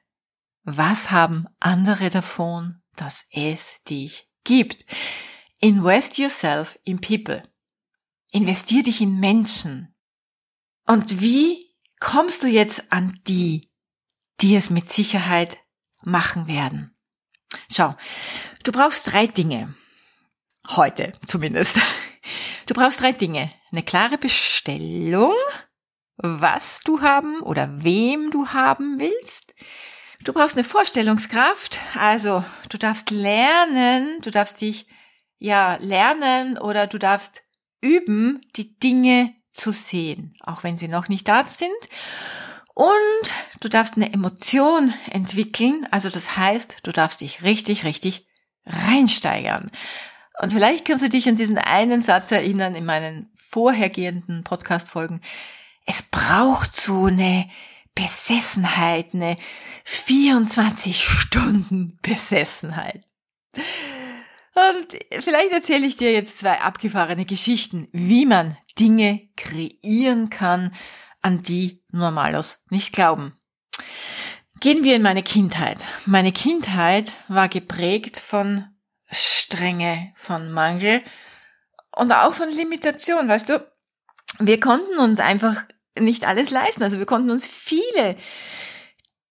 was 0.66 1.12
haben 1.12 1.48
andere 1.62 2.10
davon, 2.10 2.82
dass 2.98 3.27
es 3.32 3.82
dich 3.89 4.30
gibt? 4.44 4.86
Invest 5.62 6.18
yourself 6.18 6.77
in 6.84 7.00
people. 7.00 7.44
Investier 8.32 8.84
dich 8.84 9.00
in 9.00 9.22
Menschen. 9.22 9.96
Und 10.86 11.22
wie 11.22 11.67
kommst 12.00 12.44
du 12.44 12.48
jetzt 12.48 12.92
an 12.92 13.20
die, 13.27 13.72
die 14.42 14.56
es 14.56 14.70
mit 14.70 14.89
Sicherheit 14.89 15.58
machen 16.04 16.48
werden? 16.48 16.96
Schau, 17.72 17.96
du 18.63 18.72
brauchst 18.72 19.12
drei 19.12 19.27
Dinge. 19.27 19.74
Heute 20.70 21.13
zumindest. 21.25 21.77
Du 22.66 22.74
brauchst 22.74 23.00
drei 23.00 23.13
Dinge. 23.13 23.50
Eine 23.72 23.84
klare 23.84 24.18
Bestellung, 24.18 25.34
was 26.18 26.82
du 26.82 27.01
haben 27.01 27.39
oder 27.39 27.84
wem 27.84 28.32
du 28.32 28.50
haben 28.50 29.00
willst. 29.00 29.54
Du 30.24 30.34
brauchst 30.34 30.58
eine 30.58 30.66
Vorstellungskraft, 30.66 31.80
also 31.96 32.44
du 32.70 32.77
darfst 32.77 33.12
lernen, 33.12 34.20
du 34.22 34.32
darfst 34.32 34.60
dich 34.60 34.88
ja 35.39 35.77
lernen 35.80 36.58
oder 36.58 36.88
du 36.88 36.98
darfst 36.98 37.44
üben, 37.82 38.42
die 38.56 38.77
Dinge 38.77 39.34
zu 39.58 39.72
sehen, 39.72 40.34
auch 40.42 40.64
wenn 40.64 40.78
sie 40.78 40.88
noch 40.88 41.10
nicht 41.10 41.28
da 41.28 41.44
sind. 41.46 41.72
Und 42.74 43.32
du 43.60 43.70
darfst 43.70 43.96
eine 43.96 44.14
Emotion 44.14 44.94
entwickeln, 45.10 45.88
also 45.90 46.10
das 46.10 46.38
heißt, 46.38 46.78
du 46.84 46.92
darfst 46.92 47.22
dich 47.22 47.42
richtig, 47.42 47.84
richtig 47.84 48.28
reinsteigern. 48.66 49.72
Und 50.40 50.54
vielleicht 50.54 50.86
kannst 50.86 51.04
du 51.04 51.10
dich 51.10 51.28
an 51.28 51.36
diesen 51.36 51.58
einen 51.58 52.02
Satz 52.02 52.32
erinnern 52.32 52.76
in 52.76 52.86
meinen 52.86 53.32
vorhergehenden 53.36 54.44
Podcast-Folgen. 54.44 55.22
Es 55.86 56.04
braucht 56.04 56.76
so 56.76 57.06
eine 57.06 57.50
Besessenheit, 57.96 59.16
eine 59.16 59.38
24 59.86 61.04
Stunden 61.04 61.98
Besessenheit. 62.04 63.04
Und 64.58 64.98
vielleicht 65.24 65.52
erzähle 65.52 65.86
ich 65.86 65.98
dir 65.98 66.12
jetzt 66.12 66.40
zwei 66.40 66.60
abgefahrene 66.62 67.26
Geschichten, 67.26 67.88
wie 67.92 68.26
man 68.26 68.58
Dinge 68.80 69.30
kreieren 69.38 70.32
kann, 70.32 70.74
an 71.22 71.44
die 71.44 71.84
Normalos 71.92 72.64
nicht 72.72 72.92
glauben. 72.92 73.38
Gehen 74.60 74.84
wir 74.84 74.96
in 74.96 75.04
meine 75.04 75.22
Kindheit. 75.22 75.86
Meine 76.08 76.32
Kindheit 76.32 77.12
war 77.28 77.50
geprägt 77.50 78.20
von 78.20 78.66
Strenge, 79.12 80.12
von 80.16 80.52
Mangel 80.52 81.04
und 81.92 82.12
auch 82.12 82.34
von 82.34 82.50
Limitation, 82.50 83.28
weißt 83.28 83.50
du? 83.50 83.72
Wir 84.40 84.60
konnten 84.60 84.98
uns 84.98 85.20
einfach 85.20 85.66
nicht 86.00 86.26
alles 86.26 86.50
leisten. 86.50 86.82
Also 86.82 86.98
wir 86.98 87.06
konnten 87.06 87.30
uns 87.30 87.48
viele 87.48 88.16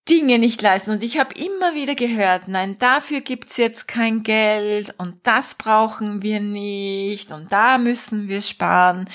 Dinge 0.09 0.39
nicht 0.39 0.63
leisten. 0.63 0.91
Und 0.93 1.03
ich 1.03 1.19
habe 1.19 1.35
immer 1.35 1.75
wieder 1.75 1.95
gehört, 1.95 2.49
nein, 2.49 2.79
dafür 2.79 3.21
gibt's 3.21 3.57
jetzt 3.57 3.89
kein 3.89 4.23
Geld 4.23 4.95
und 4.99 5.17
das 5.25 5.55
brauchen 5.55 6.23
wir 6.23 6.41
nicht 6.41 7.33
und 7.33 7.51
da 7.53 7.79
müssen 7.79 8.29
wir 8.29 8.43
sparen. 8.43 9.09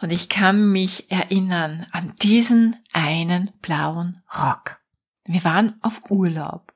Und 0.00 0.12
ich 0.12 0.28
kann 0.28 0.72
mich 0.72 1.10
erinnern 1.10 1.86
an 1.92 2.12
diesen 2.20 2.76
einen 2.92 3.52
blauen 3.62 4.22
Rock. 4.34 4.78
Wir 5.24 5.44
waren 5.44 5.78
auf 5.80 6.00
Urlaub 6.10 6.71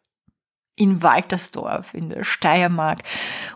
in 0.77 1.03
Waltersdorf 1.03 1.95
in 1.95 2.11
der 2.11 2.23
Steiermark. 2.23 3.01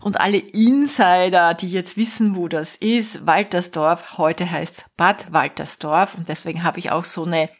Und 0.00 0.19
alle 0.19 0.39
Insider, 0.39 1.55
die 1.55 1.71
jetzt 1.71 1.97
wissen, 1.97 2.35
wo 2.35 2.49
das 2.49 2.77
ist, 2.77 3.27
Waltersdorf, 3.27 4.19
heute 4.19 4.50
heißt 4.50 4.87
Bad 4.97 5.31
Waltersdorf. 5.33 6.15
Und 6.15 6.29
deswegen 6.29 6.62
habe 6.62 6.79
ich 6.79 6.91
auch 6.91 7.05
so 7.05 7.25
eine 7.25 7.50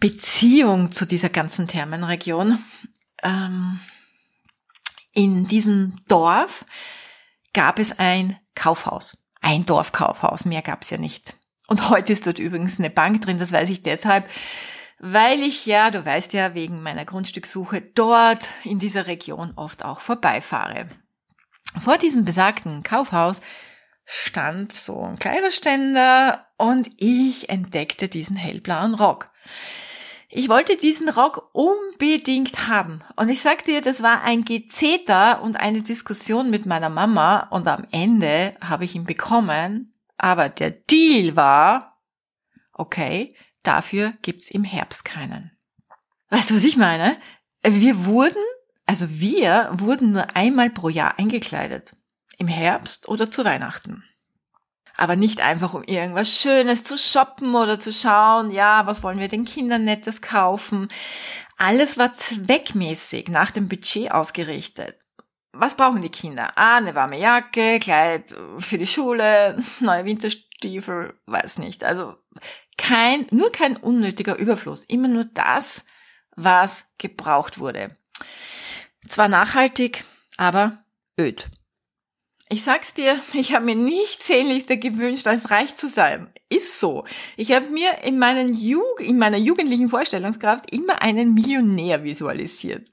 Beziehung 0.00 0.90
zu 0.90 1.04
dieser 1.04 1.28
ganzen 1.28 1.68
Thermenregion. 1.68 2.58
Ähm, 3.22 3.78
in 5.12 5.46
diesem 5.46 5.96
Dorf 6.08 6.64
gab 7.52 7.78
es 7.78 7.98
ein 7.98 8.38
Kaufhaus. 8.54 9.18
Ein 9.42 9.66
Dorfkaufhaus, 9.66 10.46
mehr 10.46 10.62
gab 10.62 10.82
es 10.82 10.90
ja 10.90 10.98
nicht. 10.98 11.34
Und 11.66 11.90
heute 11.90 12.12
ist 12.12 12.26
dort 12.26 12.38
übrigens 12.38 12.78
eine 12.78 12.90
Bank 12.90 13.22
drin, 13.22 13.38
das 13.38 13.52
weiß 13.52 13.68
ich 13.68 13.82
deshalb, 13.82 14.28
weil 15.02 15.42
ich 15.42 15.66
ja, 15.66 15.90
du 15.90 16.06
weißt 16.06 16.32
ja, 16.32 16.54
wegen 16.54 16.80
meiner 16.80 17.04
Grundstückssuche 17.04 17.80
dort 17.80 18.48
in 18.62 18.78
dieser 18.78 19.08
Region 19.08 19.52
oft 19.56 19.84
auch 19.84 20.00
vorbeifahre. 20.00 20.86
Vor 21.80 21.98
diesem 21.98 22.24
besagten 22.24 22.84
Kaufhaus 22.84 23.40
stand 24.04 24.72
so 24.72 25.02
ein 25.02 25.18
Kleiderständer 25.18 26.46
und 26.56 26.88
ich 26.98 27.48
entdeckte 27.48 28.08
diesen 28.08 28.36
hellblauen 28.36 28.94
Rock. 28.94 29.30
Ich 30.28 30.48
wollte 30.48 30.76
diesen 30.76 31.08
Rock 31.08 31.50
unbedingt 31.52 32.68
haben. 32.68 33.02
Und 33.16 33.28
ich 33.28 33.42
sag 33.42 33.64
dir, 33.64 33.82
das 33.82 34.02
war 34.04 34.22
ein 34.22 34.44
Gezeter 34.44 35.42
und 35.42 35.56
eine 35.56 35.82
Diskussion 35.82 36.48
mit 36.48 36.64
meiner 36.64 36.90
Mama 36.90 37.48
und 37.50 37.66
am 37.66 37.86
Ende 37.90 38.54
habe 38.62 38.84
ich 38.84 38.94
ihn 38.94 39.04
bekommen. 39.04 39.92
Aber 40.16 40.48
der 40.48 40.70
Deal 40.70 41.34
war, 41.34 41.91
okay, 42.72 43.34
Dafür 43.62 44.14
gibt's 44.22 44.50
im 44.50 44.64
Herbst 44.64 45.04
keinen. 45.04 45.52
Weißt 46.30 46.50
du, 46.50 46.56
was 46.56 46.64
ich 46.64 46.76
meine? 46.76 47.16
Wir 47.62 48.04
wurden, 48.06 48.42
also 48.86 49.08
wir 49.08 49.70
wurden 49.72 50.12
nur 50.12 50.34
einmal 50.34 50.70
pro 50.70 50.88
Jahr 50.88 51.18
eingekleidet. 51.18 51.94
Im 52.38 52.48
Herbst 52.48 53.08
oder 53.08 53.30
zu 53.30 53.44
Weihnachten. 53.44 54.02
Aber 54.96 55.16
nicht 55.16 55.40
einfach, 55.40 55.74
um 55.74 55.84
irgendwas 55.84 56.30
Schönes 56.30 56.84
zu 56.84 56.98
shoppen 56.98 57.54
oder 57.54 57.78
zu 57.78 57.92
schauen, 57.92 58.50
ja, 58.50 58.86
was 58.86 59.02
wollen 59.02 59.20
wir 59.20 59.28
den 59.28 59.44
Kindern 59.44 59.84
Nettes 59.84 60.20
kaufen. 60.20 60.88
Alles 61.56 61.98
war 61.98 62.12
zweckmäßig 62.12 63.28
nach 63.28 63.52
dem 63.52 63.68
Budget 63.68 64.10
ausgerichtet. 64.10 64.98
was 65.52 65.76
brauchen 65.76 66.02
die 66.02 66.08
Kinder? 66.08 66.52
Ah, 66.56 66.76
eine 66.78 66.94
warme 66.94 67.18
Jacke, 67.18 67.78
Kleid 67.78 68.34
für 68.58 68.78
die 68.78 68.86
Schule, 68.86 69.62
neue 69.80 70.04
Winterstiefel, 70.04 71.14
weiß 71.26 71.58
nicht. 71.58 71.84
Also 71.84 72.16
kein, 72.76 73.26
nur 73.30 73.52
kein 73.52 73.76
unnötiger 73.76 74.36
Überfluss. 74.36 74.84
Immer 74.84 75.08
nur 75.08 75.24
das, 75.24 75.84
was 76.36 76.84
gebraucht 76.98 77.58
wurde. 77.58 77.96
Zwar 79.08 79.28
nachhaltig, 79.28 80.04
aber 80.36 80.84
öd. 81.18 81.48
Ich 82.48 82.64
sag's 82.64 82.94
dir, 82.94 83.18
ich 83.32 83.54
habe 83.54 83.64
mir 83.64 83.76
nichts 83.76 84.26
sehnlichster 84.26 84.76
gewünscht, 84.76 85.26
als 85.26 85.50
reich 85.50 85.76
zu 85.76 85.88
sein. 85.88 86.28
Ist 86.48 86.80
so. 86.80 87.04
Ich 87.36 87.52
habe 87.52 87.66
mir 87.66 88.02
in, 88.04 88.18
meinen 88.18 88.54
Jug 88.54 89.00
in 89.00 89.18
meiner 89.18 89.38
jugendlichen 89.38 89.88
Vorstellungskraft 89.88 90.70
immer 90.72 91.02
einen 91.02 91.34
Millionär 91.34 92.04
visualisiert 92.04 92.90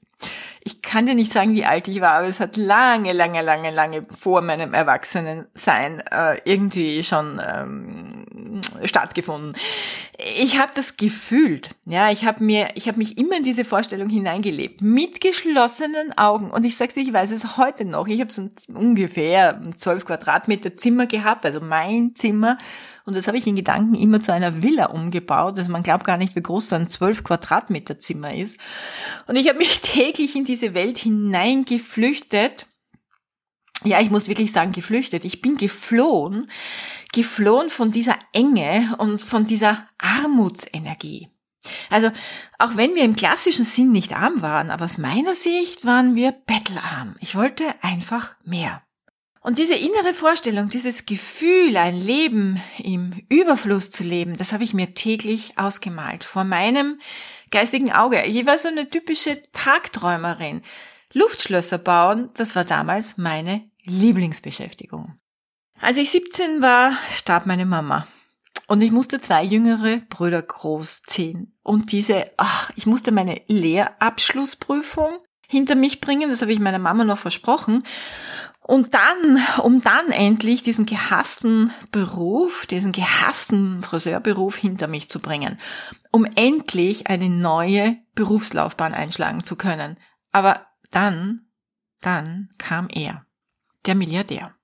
ich 0.62 0.82
kann 0.82 1.06
dir 1.06 1.14
nicht 1.14 1.32
sagen, 1.32 1.54
wie 1.54 1.64
alt 1.64 1.88
ich 1.88 2.00
war, 2.00 2.12
aber 2.12 2.26
es 2.26 2.38
hat 2.38 2.56
lange, 2.56 3.12
lange, 3.12 3.40
lange, 3.40 3.70
lange 3.70 4.04
vor 4.10 4.42
meinem 4.42 4.74
Erwachsenensein 4.74 6.02
äh, 6.10 6.38
irgendwie 6.44 7.02
schon 7.02 7.40
ähm, 7.44 8.60
stattgefunden. 8.84 9.56
Ich 10.38 10.58
habe 10.58 10.72
das 10.74 10.98
gefühlt, 10.98 11.70
ja, 11.86 12.10
ich 12.10 12.26
habe 12.26 12.44
mir, 12.44 12.68
ich 12.74 12.88
habe 12.88 12.98
mich 12.98 13.16
immer 13.16 13.38
in 13.38 13.42
diese 13.42 13.64
Vorstellung 13.64 14.10
hineingelebt, 14.10 14.82
mit 14.82 15.22
geschlossenen 15.22 16.16
Augen. 16.18 16.50
Und 16.50 16.64
ich 16.64 16.76
sag's 16.76 16.92
dir, 16.92 17.02
ich 17.02 17.12
weiß 17.12 17.30
es 17.30 17.56
heute 17.56 17.86
noch. 17.86 18.06
Ich 18.06 18.20
habe 18.20 18.30
so 18.30 18.50
ungefähr 18.74 19.62
zwölf 19.78 20.04
Quadratmeter 20.04 20.76
Zimmer 20.76 21.06
gehabt, 21.06 21.46
also 21.46 21.60
mein 21.60 22.14
Zimmer. 22.14 22.58
Und 23.06 23.16
das 23.16 23.26
habe 23.26 23.38
ich 23.38 23.46
in 23.46 23.56
Gedanken 23.56 23.94
immer 23.94 24.20
zu 24.20 24.32
einer 24.32 24.62
Villa 24.62 24.86
umgebaut. 24.86 25.58
Also 25.58 25.72
man 25.72 25.82
glaubt 25.82 26.04
gar 26.04 26.16
nicht, 26.16 26.36
wie 26.36 26.42
groß 26.42 26.68
so 26.68 26.76
ein 26.76 26.86
12 26.86 27.24
Quadratmeter 27.24 27.98
Zimmer 27.98 28.34
ist. 28.34 28.58
Und 29.26 29.36
ich 29.36 29.48
habe 29.48 29.58
mich 29.58 29.80
täglich 29.82 30.36
in 30.36 30.44
diese 30.50 30.74
Welt 30.74 30.98
hineingeflüchtet. 30.98 32.66
Ja, 33.84 34.00
ich 34.00 34.10
muss 34.10 34.28
wirklich 34.28 34.50
sagen, 34.50 34.72
geflüchtet. 34.72 35.24
Ich 35.24 35.40
bin 35.40 35.56
geflohen, 35.56 36.50
geflohen 37.12 37.70
von 37.70 37.92
dieser 37.92 38.18
Enge 38.32 38.96
und 38.98 39.22
von 39.22 39.46
dieser 39.46 39.88
Armutsenergie. 39.98 41.28
Also, 41.88 42.10
auch 42.58 42.76
wenn 42.76 42.94
wir 42.94 43.04
im 43.04 43.16
klassischen 43.16 43.64
Sinn 43.64 43.92
nicht 43.92 44.14
arm 44.16 44.42
waren, 44.42 44.70
aber 44.70 44.86
aus 44.86 44.98
meiner 44.98 45.34
Sicht 45.34 45.84
waren 45.84 46.14
wir 46.16 46.32
bettelarm. 46.32 47.14
Ich 47.20 47.36
wollte 47.36 47.64
einfach 47.80 48.34
mehr. 48.44 48.82
Und 49.42 49.56
diese 49.56 49.74
innere 49.74 50.12
Vorstellung, 50.12 50.68
dieses 50.68 51.06
Gefühl, 51.06 51.76
ein 51.78 51.98
Leben 51.98 52.62
im 52.76 53.22
Überfluss 53.30 53.90
zu 53.90 54.04
leben, 54.04 54.36
das 54.36 54.52
habe 54.52 54.64
ich 54.64 54.74
mir 54.74 54.94
täglich 54.94 55.56
ausgemalt 55.56 56.24
vor 56.24 56.44
meinem 56.44 56.98
geistigen 57.50 57.90
Auge. 57.90 58.22
Ich 58.26 58.44
war 58.44 58.58
so 58.58 58.68
eine 58.68 58.90
typische 58.90 59.42
Tagträumerin. 59.52 60.60
Luftschlösser 61.14 61.78
bauen, 61.78 62.28
das 62.34 62.54
war 62.54 62.64
damals 62.64 63.16
meine 63.16 63.68
Lieblingsbeschäftigung. 63.84 65.14
Als 65.80 65.96
ich 65.96 66.10
17 66.10 66.60
war, 66.60 66.92
starb 67.16 67.46
meine 67.46 67.64
Mama. 67.64 68.06
Und 68.66 68.82
ich 68.82 68.92
musste 68.92 69.20
zwei 69.20 69.42
jüngere 69.42 69.96
Brüder 70.10 70.42
großziehen. 70.42 71.58
Und 71.62 71.92
diese, 71.92 72.30
ach, 72.36 72.70
ich 72.76 72.86
musste 72.86 73.10
meine 73.10 73.40
Lehrabschlussprüfung 73.48 75.18
hinter 75.48 75.74
mich 75.74 76.00
bringen, 76.00 76.30
das 76.30 76.42
habe 76.42 76.52
ich 76.52 76.60
meiner 76.60 76.78
Mama 76.78 77.02
noch 77.02 77.18
versprochen. 77.18 77.82
Und 78.70 78.94
dann, 78.94 79.42
um 79.64 79.82
dann 79.82 80.12
endlich 80.12 80.62
diesen 80.62 80.86
gehassten 80.86 81.74
Beruf, 81.90 82.66
diesen 82.66 82.92
gehassten 82.92 83.82
Friseurberuf 83.82 84.54
hinter 84.54 84.86
mich 84.86 85.08
zu 85.08 85.18
bringen, 85.18 85.58
um 86.12 86.24
endlich 86.36 87.08
eine 87.08 87.28
neue 87.28 87.96
Berufslaufbahn 88.14 88.94
einschlagen 88.94 89.42
zu 89.42 89.56
können. 89.56 89.98
Aber 90.30 90.68
dann, 90.92 91.48
dann 92.00 92.50
kam 92.58 92.86
er, 92.92 93.26
der 93.86 93.96
Milliardär. 93.96 94.54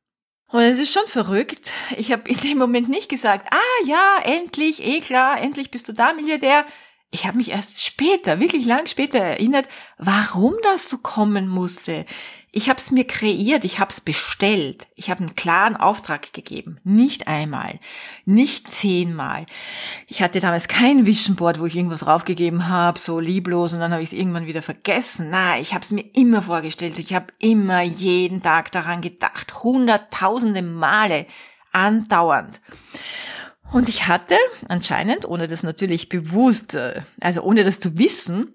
Und 0.53 0.61
es 0.61 0.79
ist 0.79 0.93
schon 0.93 1.09
verrückt. 1.09 1.73
Ich 1.97 2.13
habe 2.13 2.31
in 2.31 2.37
dem 2.37 2.59
Moment 2.59 2.89
nicht 2.89 3.09
gesagt, 3.09 3.49
ah 3.51 3.87
ja, 3.87 4.21
endlich, 4.23 4.87
eh 4.87 5.01
klar, 5.01 5.41
endlich 5.41 5.73
bist 5.73 5.89
du 5.89 5.93
da, 5.93 6.13
Milliardär 6.13 6.65
ich 7.11 7.27
habe 7.27 7.39
mich 7.39 7.51
erst 7.51 7.83
später, 7.83 8.41
wirklich 8.41 8.67
lang 8.67 8.87
später 8.87 9.19
erinnert, 9.19 9.69
warum 9.97 10.55
das 10.63 10.89
so 10.89 10.99
kommen 10.99 11.49
musste. 11.49 12.05
Ich 12.51 12.69
habe 12.69 12.79
es 12.79 12.91
mir 12.91 13.07
kreiert, 13.07 13.65
ich 13.65 13.79
habe 13.79 13.91
es 13.91 14.01
bestellt, 14.01 14.87
ich 14.97 15.11
habe 15.11 15.21
einen 15.21 15.37
klaren 15.37 15.77
Auftrag 15.77 16.33
gegeben, 16.33 16.79
nicht 16.85 17.29
einmal, 17.29 17.79
nicht 18.25 18.69
zehnmal. 18.69 19.45
Ich 20.09 20.23
hatte 20.23 20.41
damals 20.41 20.67
kein 20.67 21.05
Vision 21.05 21.37
Board, 21.37 21.61
wo 21.61 21.67
ich 21.67 21.77
irgendwas 21.77 22.07
raufgegeben 22.07 22.69
habe, 22.69 22.99
so 22.99 23.21
lieblos, 23.21 23.75
und 23.75 23.81
dann 23.81 23.93
habe 23.93 24.03
ich 24.03 24.13
es 24.13 24.19
irgendwann 24.19 24.47
wieder 24.47 24.63
vergessen. 24.63 25.29
Nein, 25.29 25.61
ich 25.61 25.75
habe 25.75 25.83
es 25.83 25.91
mir 25.91 26.05
immer 26.15 26.41
vorgestellt, 26.41 26.99
ich 26.99 27.13
habe 27.15 27.27
immer 27.39 27.83
jeden 27.83 28.43
Tag 28.43 28.73
daran 28.73 29.03
gedacht, 29.03 29.63
hunderttausende 29.63 30.63
Male, 30.63 31.27
andauernd. 31.73 32.61
Und 33.73 33.89
ich 33.89 34.07
hatte 34.07 34.37
anscheinend, 34.69 35.27
ohne 35.27 35.49
das 35.49 35.63
natürlich 35.63 36.09
bewusst, 36.09 36.75
äh, 36.75 37.03
also 37.21 37.43
ohne 37.43 37.65
das 37.65 37.81
zu 37.81 37.99
wissen, 37.99 38.55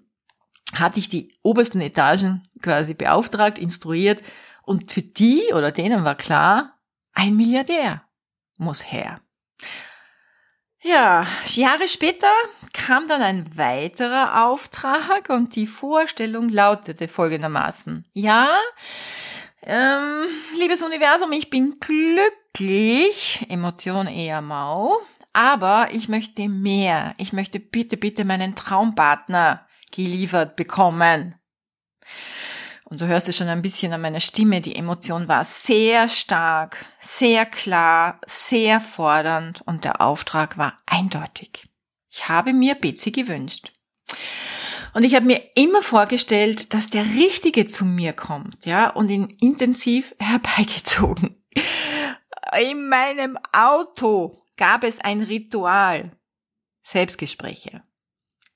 hatte 0.74 0.98
ich 0.98 1.08
die 1.08 1.36
obersten 1.42 1.80
Etagen 1.80 2.48
quasi 2.62 2.94
beauftragt, 2.94 3.58
instruiert 3.58 4.22
und 4.62 4.90
für 4.90 5.02
die 5.02 5.52
oder 5.54 5.70
denen 5.70 6.04
war 6.04 6.14
klar, 6.14 6.78
ein 7.12 7.36
Milliardär 7.36 8.02
muss 8.56 8.90
her. 8.90 9.20
Ja, 10.80 11.26
Jahre 11.46 11.86
später 11.86 12.32
kam 12.72 13.06
dann 13.06 13.22
ein 13.22 13.56
weiterer 13.56 14.46
Auftrag 14.46 15.28
und 15.28 15.54
die 15.54 15.68
Vorstellung 15.68 16.48
lautete 16.48 17.06
folgendermaßen. 17.06 18.04
Ja, 18.14 18.48
ähm, 19.62 20.26
liebes 20.58 20.82
Universum, 20.82 21.30
ich 21.30 21.50
bin 21.50 21.78
glücklich, 21.78 22.41
Emotion 23.48 24.06
eher 24.06 24.42
mau, 24.42 24.98
aber 25.32 25.88
ich 25.92 26.08
möchte 26.08 26.48
mehr. 26.48 27.14
Ich 27.18 27.32
möchte 27.32 27.58
bitte, 27.60 27.96
bitte 27.96 28.24
meinen 28.24 28.54
Traumpartner 28.54 29.66
geliefert 29.90 30.56
bekommen. 30.56 31.34
Und 32.84 33.00
du 33.00 33.06
hörst 33.06 33.28
es 33.28 33.38
schon 33.38 33.48
ein 33.48 33.62
bisschen 33.62 33.92
an 33.94 34.02
meiner 34.02 34.20
Stimme, 34.20 34.60
die 34.60 34.76
Emotion 34.76 35.26
war 35.26 35.44
sehr 35.44 36.08
stark, 36.08 36.84
sehr 37.00 37.46
klar, 37.46 38.20
sehr 38.26 38.80
fordernd 38.80 39.62
und 39.64 39.84
der 39.84 40.02
Auftrag 40.02 40.58
war 40.58 40.78
eindeutig. 40.84 41.68
Ich 42.10 42.28
habe 42.28 42.52
mir 42.52 42.74
Betsy 42.74 43.10
gewünscht. 43.10 43.72
Und 44.92 45.04
ich 45.04 45.14
habe 45.14 45.24
mir 45.24 45.40
immer 45.54 45.80
vorgestellt, 45.80 46.74
dass 46.74 46.90
der 46.90 47.04
Richtige 47.04 47.66
zu 47.66 47.86
mir 47.86 48.12
kommt, 48.12 48.66
ja, 48.66 48.90
und 48.90 49.08
ihn 49.08 49.38
intensiv 49.40 50.14
herbeigezogen. 50.18 51.42
In 52.60 52.88
meinem 52.88 53.38
Auto 53.52 54.44
gab 54.56 54.84
es 54.84 55.00
ein 55.00 55.22
Ritual. 55.22 56.12
Selbstgespräche. 56.82 57.82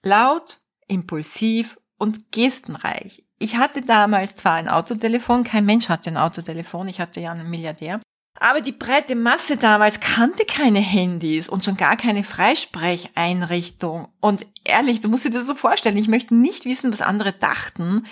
Laut, 0.03 0.61
impulsiv 0.87 1.79
und 1.97 2.31
gestenreich. 2.31 3.25
Ich 3.39 3.57
hatte 3.57 3.83
damals 3.83 4.37
zwar 4.37 4.55
ein 4.55 4.69
Autotelefon, 4.69 5.45
kein 5.45 5.65
Mensch 5.65 5.89
hatte 5.89 6.11
ein 6.11 6.17
Autotelefon, 6.17 6.89
ich 6.89 7.01
hatte 7.01 7.21
ja 7.21 7.33
einen 7.33 7.49
Milliardär, 7.49 8.01
aber 8.39 8.61
die 8.61 8.73
breite 8.73 9.15
Masse 9.15 9.57
damals 9.57 10.01
kannte 10.01 10.45
keine 10.45 10.81
Handys 10.81 11.49
und 11.49 11.65
schon 11.65 11.77
gar 11.77 11.97
keine 11.97 12.23
Freisprecheinrichtung. 12.23 14.09
Und 14.21 14.47
ehrlich, 14.65 15.01
du 15.01 15.09
musst 15.09 15.25
dir 15.25 15.31
das 15.31 15.47
so 15.47 15.55
vorstellen, 15.55 15.97
ich 15.97 16.09
möchte 16.09 16.35
nicht 16.35 16.67
wissen, 16.67 16.93
was 16.93 17.01
andere 17.01 17.33
dachten 17.33 18.05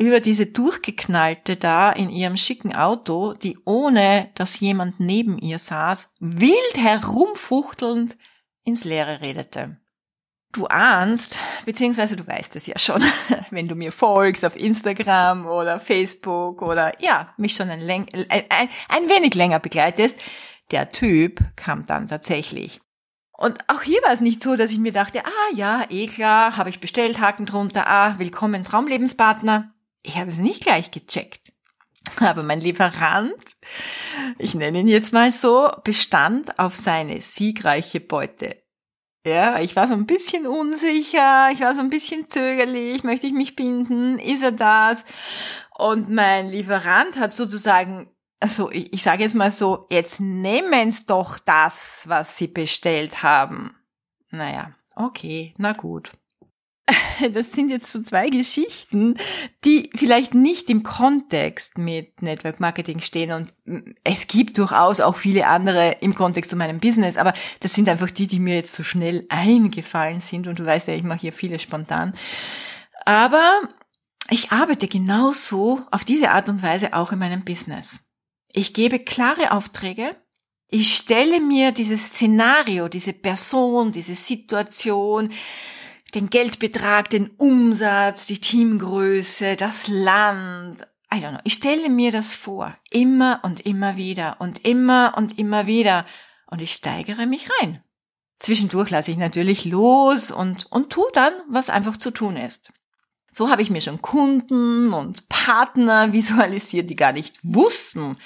über 0.00 0.20
diese 0.20 0.46
durchgeknallte 0.46 1.56
da 1.56 1.92
in 1.92 2.08
ihrem 2.08 2.38
schicken 2.38 2.74
Auto, 2.74 3.34
die 3.34 3.58
ohne 3.66 4.30
dass 4.34 4.58
jemand 4.58 4.98
neben 4.98 5.38
ihr 5.38 5.58
saß, 5.58 6.08
wild 6.20 6.76
herumfuchtelnd 6.76 8.16
ins 8.64 8.84
Leere 8.84 9.20
redete. 9.20 9.76
Du 10.52 10.66
ahnst, 10.66 11.36
beziehungsweise 11.66 12.16
du 12.16 12.26
weißt 12.26 12.56
es 12.56 12.66
ja 12.66 12.78
schon, 12.78 13.04
wenn 13.50 13.68
du 13.68 13.74
mir 13.74 13.92
folgst 13.92 14.44
auf 14.44 14.56
Instagram 14.56 15.46
oder 15.46 15.78
Facebook 15.78 16.62
oder 16.62 16.92
ja, 17.02 17.34
mich 17.36 17.54
schon 17.54 17.68
ein, 17.68 17.82
ein, 17.82 18.06
ein, 18.30 18.68
ein 18.88 19.08
wenig 19.08 19.34
länger 19.34 19.60
begleitest, 19.60 20.18
der 20.70 20.90
Typ 20.92 21.40
kam 21.56 21.84
dann 21.84 22.08
tatsächlich. 22.08 22.80
Und 23.32 23.58
auch 23.68 23.82
hier 23.82 24.00
war 24.02 24.14
es 24.14 24.20
nicht 24.20 24.42
so, 24.42 24.56
dass 24.56 24.70
ich 24.70 24.78
mir 24.78 24.92
dachte, 24.92 25.24
ah 25.26 25.54
ja, 25.54 25.84
eh 25.90 26.06
klar, 26.06 26.56
habe 26.56 26.70
ich 26.70 26.80
bestellt, 26.80 27.20
Haken 27.20 27.44
drunter, 27.44 27.86
ah, 27.86 28.14
willkommen 28.18 28.64
Traumlebenspartner. 28.64 29.74
Ich 30.02 30.16
habe 30.16 30.30
es 30.30 30.38
nicht 30.38 30.62
gleich 30.62 30.90
gecheckt. 30.90 31.52
Aber 32.18 32.42
mein 32.42 32.60
Lieferant, 32.60 33.34
ich 34.38 34.54
nenne 34.54 34.80
ihn 34.80 34.88
jetzt 34.88 35.12
mal 35.12 35.30
so, 35.32 35.70
bestand 35.84 36.58
auf 36.58 36.74
seine 36.74 37.20
siegreiche 37.20 38.00
Beute. 38.00 38.56
Ja, 39.26 39.60
ich 39.60 39.76
war 39.76 39.86
so 39.86 39.94
ein 39.94 40.06
bisschen 40.06 40.46
unsicher, 40.46 41.50
ich 41.52 41.60
war 41.60 41.74
so 41.74 41.82
ein 41.82 41.90
bisschen 41.90 42.30
zögerlich, 42.30 43.04
möchte 43.04 43.26
ich 43.26 43.34
mich 43.34 43.54
binden, 43.54 44.18
ist 44.18 44.42
er 44.42 44.52
das? 44.52 45.04
Und 45.76 46.08
mein 46.08 46.48
Lieferant 46.48 47.18
hat 47.18 47.34
sozusagen, 47.34 48.10
also 48.40 48.70
ich, 48.70 48.94
ich 48.94 49.02
sage 49.02 49.22
jetzt 49.22 49.34
mal 49.34 49.52
so, 49.52 49.86
jetzt 49.90 50.20
nehmen's 50.20 51.04
doch 51.04 51.38
das, 51.38 52.04
was 52.06 52.38
Sie 52.38 52.48
bestellt 52.48 53.22
haben. 53.22 53.76
Naja, 54.30 54.72
okay, 54.96 55.54
na 55.58 55.74
gut. 55.74 56.12
das 57.32 57.52
sind 57.52 57.70
jetzt 57.70 57.90
so 57.90 58.02
zwei 58.02 58.28
Geschichten, 58.28 59.16
die 59.64 59.90
vielleicht 59.94 60.34
nicht 60.34 60.70
im 60.70 60.82
Kontext 60.82 61.78
mit 61.78 62.22
Network 62.22 62.60
Marketing 62.60 63.00
stehen 63.00 63.32
und 63.32 63.52
mm, 63.64 63.92
es 64.04 64.26
gibt 64.26 64.58
durchaus 64.58 65.00
auch 65.00 65.16
viele 65.16 65.46
andere 65.46 65.96
im 66.00 66.14
Kontext 66.14 66.50
zu 66.50 66.56
meinem 66.56 66.80
Business, 66.80 67.16
aber 67.16 67.32
das 67.60 67.74
sind 67.74 67.88
einfach 67.88 68.10
die, 68.10 68.26
die 68.26 68.38
mir 68.38 68.56
jetzt 68.56 68.74
so 68.74 68.82
schnell 68.82 69.26
eingefallen 69.28 70.20
sind 70.20 70.46
und 70.46 70.58
du 70.58 70.66
weißt 70.66 70.88
ja, 70.88 70.94
ich 70.94 71.02
mache 71.02 71.20
hier 71.20 71.32
viele 71.32 71.58
spontan. 71.58 72.14
Aber 73.04 73.60
ich 74.30 74.52
arbeite 74.52 74.88
genauso 74.88 75.82
auf 75.90 76.04
diese 76.04 76.30
Art 76.30 76.48
und 76.48 76.62
Weise 76.62 76.94
auch 76.94 77.12
in 77.12 77.18
meinem 77.18 77.44
Business. 77.44 78.00
Ich 78.52 78.74
gebe 78.74 78.98
klare 78.98 79.52
Aufträge, 79.52 80.16
ich 80.72 80.94
stelle 80.94 81.40
mir 81.40 81.72
dieses 81.72 82.06
Szenario, 82.10 82.88
diese 82.88 83.12
Person, 83.12 83.90
diese 83.90 84.14
Situation, 84.14 85.32
den 86.14 86.30
Geldbetrag, 86.30 87.10
den 87.10 87.30
Umsatz, 87.30 88.26
die 88.26 88.40
Teamgröße, 88.40 89.56
das 89.56 89.88
Land. 89.88 90.86
I 91.12 91.16
don't 91.16 91.30
know. 91.30 91.40
Ich 91.44 91.54
stelle 91.54 91.88
mir 91.90 92.12
das 92.12 92.34
vor. 92.34 92.76
Immer 92.90 93.40
und 93.42 93.60
immer 93.60 93.96
wieder 93.96 94.36
und 94.40 94.64
immer 94.64 95.14
und 95.16 95.38
immer 95.38 95.66
wieder. 95.66 96.06
Und 96.46 96.60
ich 96.60 96.72
steigere 96.72 97.26
mich 97.26 97.48
rein. 97.60 97.82
Zwischendurch 98.38 98.90
lasse 98.90 99.10
ich 99.10 99.18
natürlich 99.18 99.64
los 99.64 100.30
und, 100.30 100.66
und 100.72 100.90
tu 100.90 101.04
dann, 101.12 101.32
was 101.48 101.68
einfach 101.68 101.96
zu 101.96 102.10
tun 102.10 102.36
ist. 102.36 102.72
So 103.32 103.50
habe 103.50 103.62
ich 103.62 103.70
mir 103.70 103.80
schon 103.80 104.02
Kunden 104.02 104.92
und 104.92 105.28
Partner 105.28 106.12
visualisiert, 106.12 106.90
die 106.90 106.96
gar 106.96 107.12
nicht 107.12 107.38
wussten, 107.42 108.16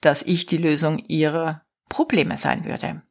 dass 0.00 0.22
ich 0.22 0.46
die 0.46 0.58
Lösung 0.58 0.98
ihrer 0.98 1.62
Probleme 1.88 2.36
sein 2.36 2.64
würde. 2.64 3.02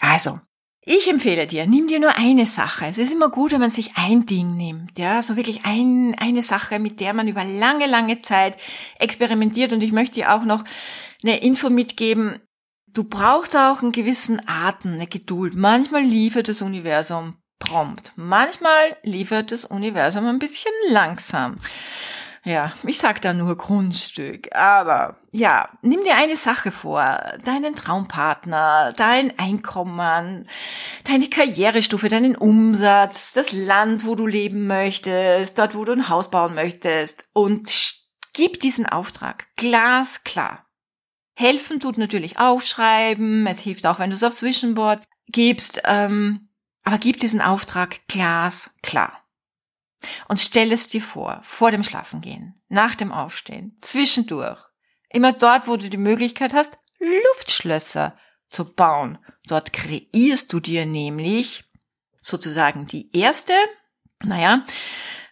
Also, 0.00 0.40
ich 0.86 1.08
empfehle 1.08 1.46
dir, 1.46 1.66
nimm 1.66 1.86
dir 1.88 1.98
nur 1.98 2.14
eine 2.14 2.44
Sache. 2.44 2.84
Es 2.86 2.98
ist 2.98 3.10
immer 3.10 3.30
gut, 3.30 3.52
wenn 3.52 3.60
man 3.60 3.70
sich 3.70 3.92
ein 3.96 4.26
Ding 4.26 4.54
nimmt, 4.54 4.98
ja, 4.98 5.22
so 5.22 5.34
wirklich 5.34 5.64
ein, 5.64 6.14
eine 6.18 6.42
Sache, 6.42 6.78
mit 6.78 7.00
der 7.00 7.14
man 7.14 7.26
über 7.26 7.42
lange, 7.42 7.86
lange 7.86 8.20
Zeit 8.20 8.58
experimentiert. 8.98 9.72
Und 9.72 9.82
ich 9.82 9.92
möchte 9.92 10.16
dir 10.16 10.34
auch 10.34 10.44
noch 10.44 10.62
eine 11.22 11.42
Info 11.42 11.70
mitgeben. 11.70 12.38
Du 12.86 13.04
brauchst 13.04 13.56
auch 13.56 13.82
einen 13.82 13.92
gewissen 13.92 14.42
Atem, 14.46 14.92
eine 14.92 15.06
Geduld. 15.06 15.54
Manchmal 15.54 16.02
liefert 16.02 16.48
das 16.48 16.60
Universum 16.60 17.38
prompt. 17.58 18.12
Manchmal 18.16 18.96
liefert 19.02 19.52
das 19.52 19.64
Universum 19.64 20.26
ein 20.26 20.38
bisschen 20.38 20.72
langsam. 20.90 21.60
Ja, 22.46 22.74
ich 22.86 22.98
sag 22.98 23.22
da 23.22 23.32
nur 23.32 23.56
Grundstück. 23.56 24.54
Aber 24.54 25.16
ja, 25.32 25.70
nimm 25.80 26.04
dir 26.04 26.14
eine 26.16 26.36
Sache 26.36 26.70
vor. 26.70 27.02
Deinen 27.42 27.74
Traumpartner, 27.74 28.92
dein 28.96 29.38
Einkommen, 29.38 30.46
deine 31.04 31.28
Karrierestufe, 31.28 32.10
deinen 32.10 32.36
Umsatz, 32.36 33.32
das 33.32 33.52
Land, 33.52 34.04
wo 34.04 34.14
du 34.14 34.26
leben 34.26 34.66
möchtest, 34.66 35.58
dort, 35.58 35.74
wo 35.74 35.86
du 35.86 35.92
ein 35.92 36.10
Haus 36.10 36.30
bauen 36.30 36.54
möchtest 36.54 37.24
und 37.32 37.72
gib 38.34 38.60
diesen 38.60 38.84
Auftrag 38.84 39.46
glasklar. 39.56 40.66
Helfen 41.36 41.80
tut 41.80 41.96
natürlich 41.96 42.38
aufschreiben, 42.38 43.46
es 43.46 43.58
hilft 43.58 43.86
auch, 43.86 43.98
wenn 43.98 44.10
du 44.10 44.16
es 44.16 44.22
aufs 44.22 44.42
Visionboard 44.42 45.02
gibst, 45.28 45.80
ähm, 45.84 46.50
aber 46.84 46.98
gib 46.98 47.18
diesen 47.18 47.40
Auftrag 47.40 48.06
glasklar. 48.06 49.23
Und 50.28 50.40
stell 50.40 50.72
es 50.72 50.88
dir 50.88 51.02
vor, 51.02 51.40
vor 51.42 51.70
dem 51.70 51.82
Schlafengehen, 51.82 52.54
nach 52.68 52.94
dem 52.94 53.12
Aufstehen, 53.12 53.76
zwischendurch. 53.80 54.60
Immer 55.10 55.32
dort, 55.32 55.68
wo 55.68 55.76
du 55.76 55.88
die 55.88 55.96
Möglichkeit 55.96 56.54
hast, 56.54 56.76
Luftschlösser 56.98 58.16
zu 58.48 58.72
bauen. 58.72 59.18
Dort 59.46 59.72
kreierst 59.72 60.52
du 60.52 60.60
dir 60.60 60.86
nämlich 60.86 61.64
sozusagen 62.20 62.86
die 62.86 63.14
erste, 63.16 63.52
naja, 64.22 64.64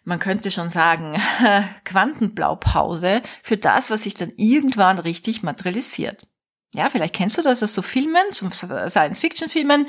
man 0.05 0.19
könnte 0.19 0.51
schon 0.51 0.71
sagen, 0.71 1.21
Quantenblaupause 1.85 3.23
für 3.43 3.57
das, 3.57 3.91
was 3.91 4.03
sich 4.03 4.15
dann 4.15 4.33
irgendwann 4.37 4.99
richtig 4.99 5.43
materialisiert. 5.43 6.27
Ja, 6.75 6.89
vielleicht 6.89 7.15
kennst 7.15 7.37
du 7.37 7.43
das 7.43 7.63
aus 7.63 7.75
so 7.75 7.83
Filmen, 7.83 8.23
so 8.31 8.49
Science-Fiction-Filmen. 8.51 9.87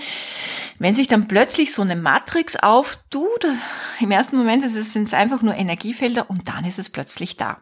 Wenn 0.79 0.93
sich 0.93 1.07
dann 1.07 1.29
plötzlich 1.29 1.73
so 1.73 1.81
eine 1.81 1.95
Matrix 1.95 2.57
auftut, 2.57 3.45
im 4.01 4.11
ersten 4.11 4.35
Moment 4.35 4.69
sind 4.69 5.07
es 5.07 5.13
einfach 5.13 5.41
nur 5.41 5.55
Energiefelder 5.55 6.29
und 6.29 6.49
dann 6.49 6.65
ist 6.65 6.79
es 6.79 6.89
plötzlich 6.89 7.37
da. 7.37 7.61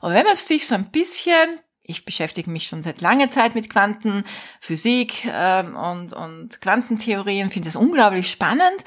Und 0.00 0.14
wenn 0.14 0.24
man 0.24 0.34
sich 0.34 0.66
so 0.66 0.74
ein 0.74 0.90
bisschen, 0.90 1.60
ich 1.84 2.04
beschäftige 2.04 2.50
mich 2.50 2.66
schon 2.66 2.82
seit 2.82 3.00
langer 3.00 3.30
Zeit 3.30 3.54
mit 3.54 3.70
Quantenphysik 3.70 5.26
ähm, 5.26 5.76
und, 5.76 6.12
und 6.12 6.60
Quantentheorien, 6.60 7.50
finde 7.50 7.68
es 7.68 7.76
unglaublich 7.76 8.28
spannend. 8.28 8.82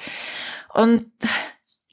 Und 0.74 1.10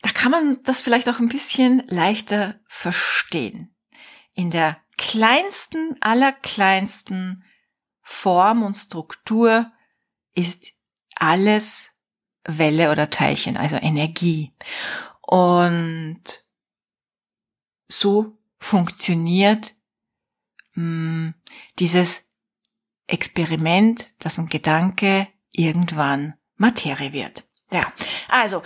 da 0.02 0.10
kann 0.10 0.32
man 0.32 0.58
das 0.64 0.82
vielleicht 0.82 1.08
auch 1.08 1.20
ein 1.20 1.28
bisschen 1.28 1.84
leichter 1.86 2.56
verstehen. 2.66 3.72
In 4.34 4.50
der 4.50 4.76
kleinsten, 4.96 5.94
allerkleinsten 6.00 7.44
Form 8.08 8.62
und 8.62 8.76
Struktur 8.76 9.72
ist 10.32 10.72
alles 11.16 11.88
Welle 12.44 12.92
oder 12.92 13.10
Teilchen, 13.10 13.56
also 13.56 13.74
Energie. 13.74 14.54
Und 15.22 16.22
so 17.88 18.38
funktioniert 18.60 19.74
hm, 20.74 21.34
dieses 21.80 22.22
Experiment, 23.08 24.06
dass 24.20 24.38
ein 24.38 24.48
Gedanke 24.48 25.26
irgendwann 25.50 26.34
Materie 26.54 27.12
wird. 27.12 27.44
Ja, 27.72 27.80
also 28.28 28.62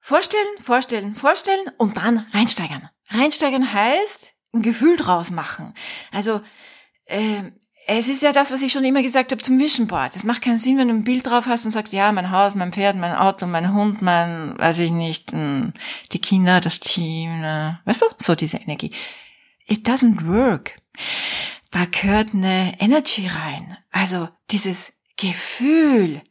vorstellen, 0.00 0.62
vorstellen, 0.62 1.14
vorstellen 1.14 1.70
und 1.78 1.96
dann 1.96 2.18
reinsteigern. 2.34 2.90
Reinsteigern 3.08 3.72
heißt 3.72 4.34
ein 4.52 4.60
Gefühl 4.60 4.98
draus 4.98 5.30
machen. 5.30 5.72
Also 6.12 6.42
äh, 7.06 7.52
es 7.86 8.08
ist 8.08 8.22
ja 8.22 8.32
das, 8.32 8.52
was 8.52 8.62
ich 8.62 8.72
schon 8.72 8.84
immer 8.84 9.02
gesagt 9.02 9.32
habe 9.32 9.42
zum 9.42 9.58
Vision 9.58 9.86
Board. 9.86 10.14
Es 10.14 10.24
macht 10.24 10.42
keinen 10.42 10.58
Sinn, 10.58 10.78
wenn 10.78 10.88
du 10.88 10.94
ein 10.94 11.04
Bild 11.04 11.26
drauf 11.26 11.46
hast 11.46 11.64
und 11.64 11.70
sagst, 11.70 11.92
ja, 11.92 12.12
mein 12.12 12.30
Haus, 12.30 12.54
mein 12.54 12.72
Pferd, 12.72 12.96
mein 12.96 13.14
Auto, 13.14 13.46
mein 13.46 13.72
Hund, 13.74 14.02
mein, 14.02 14.56
weiß 14.58 14.78
ich 14.78 14.90
nicht, 14.90 15.32
hm, 15.32 15.72
die 16.12 16.20
Kinder, 16.20 16.60
das 16.60 16.80
Team, 16.80 17.42
weißt 17.84 18.02
du, 18.02 18.06
so 18.18 18.34
diese 18.34 18.58
Energie. 18.58 18.92
It 19.66 19.88
doesn't 19.88 20.26
work. 20.26 20.80
Da 21.70 21.84
gehört 21.84 22.34
eine 22.34 22.74
Energy 22.80 23.28
rein. 23.28 23.76
Also 23.90 24.28
dieses 24.50 24.92
Gefühl, 25.16 26.22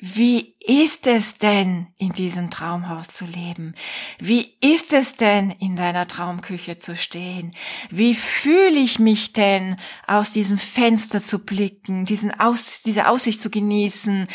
wie 0.00 0.54
ist 0.60 1.08
es 1.08 1.38
denn, 1.38 1.88
in 1.98 2.12
diesem 2.12 2.50
Traumhaus 2.50 3.08
zu 3.08 3.24
leben? 3.24 3.74
Wie 4.20 4.54
ist 4.60 4.92
es 4.92 5.16
denn, 5.16 5.50
in 5.50 5.74
deiner 5.74 6.06
Traumküche 6.06 6.78
zu 6.78 6.96
stehen? 6.96 7.52
Wie 7.90 8.14
fühle 8.14 8.78
ich 8.78 9.00
mich 9.00 9.32
denn, 9.32 9.76
aus 10.06 10.30
diesem 10.30 10.56
Fenster 10.56 11.24
zu 11.24 11.44
blicken, 11.44 12.04
diesen 12.04 12.38
aus, 12.38 12.82
diese 12.82 13.08
Aussicht 13.08 13.42
zu 13.42 13.50
genießen? 13.50 14.28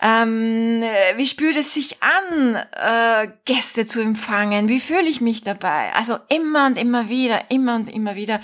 Ähm, 0.00 0.82
wie 1.16 1.28
spürt 1.28 1.56
es 1.56 1.74
sich 1.74 1.98
an, 2.02 2.56
äh, 2.72 3.28
Gäste 3.44 3.86
zu 3.86 4.00
empfangen? 4.00 4.68
Wie 4.68 4.80
fühle 4.80 5.06
ich 5.06 5.20
mich 5.20 5.42
dabei? 5.42 5.92
Also 5.92 6.16
immer 6.30 6.64
und 6.64 6.78
immer 6.78 7.10
wieder, 7.10 7.50
immer 7.50 7.74
und 7.74 7.90
immer 7.90 8.16
wieder 8.16 8.40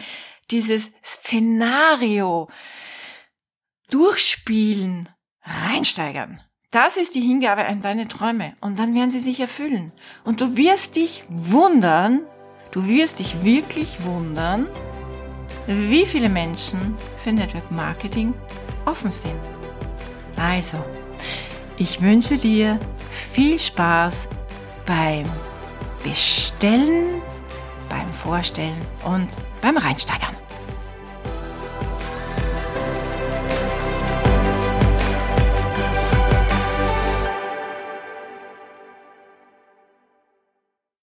dieses 0.51 0.93
Szenario 1.03 2.51
durchspielen, 3.89 5.09
reinsteigern. 5.43 6.43
Das 6.73 6.97
ist 6.97 7.17
die 7.17 7.21
Hingabe 7.21 7.65
an 7.65 7.81
deine 7.81 8.07
Träume 8.07 8.53
und 8.61 8.79
dann 8.79 8.95
werden 8.95 9.11
sie 9.11 9.19
sich 9.19 9.41
erfüllen. 9.41 9.91
Und 10.23 10.41
du 10.41 10.57
wirst 10.57 10.95
dich 10.95 11.25
wundern, 11.29 12.21
du 12.71 12.87
wirst 12.87 13.19
dich 13.19 13.43
wirklich 13.43 14.05
wundern, 14.05 14.69
wie 15.67 16.07
viele 16.07 16.29
Menschen 16.29 16.95
für 17.25 17.33
Network 17.33 17.69
Marketing 17.73 18.35
offen 18.85 19.11
sind. 19.11 19.35
Also, 20.37 20.79
ich 21.77 22.01
wünsche 22.01 22.39
dir 22.39 22.79
viel 23.11 23.59
Spaß 23.59 24.29
beim 24.87 25.27
Bestellen, 26.05 27.21
beim 27.89 28.13
Vorstellen 28.15 28.81
und 29.05 29.29
beim 29.61 29.77
Reinsteigern. 29.77 30.37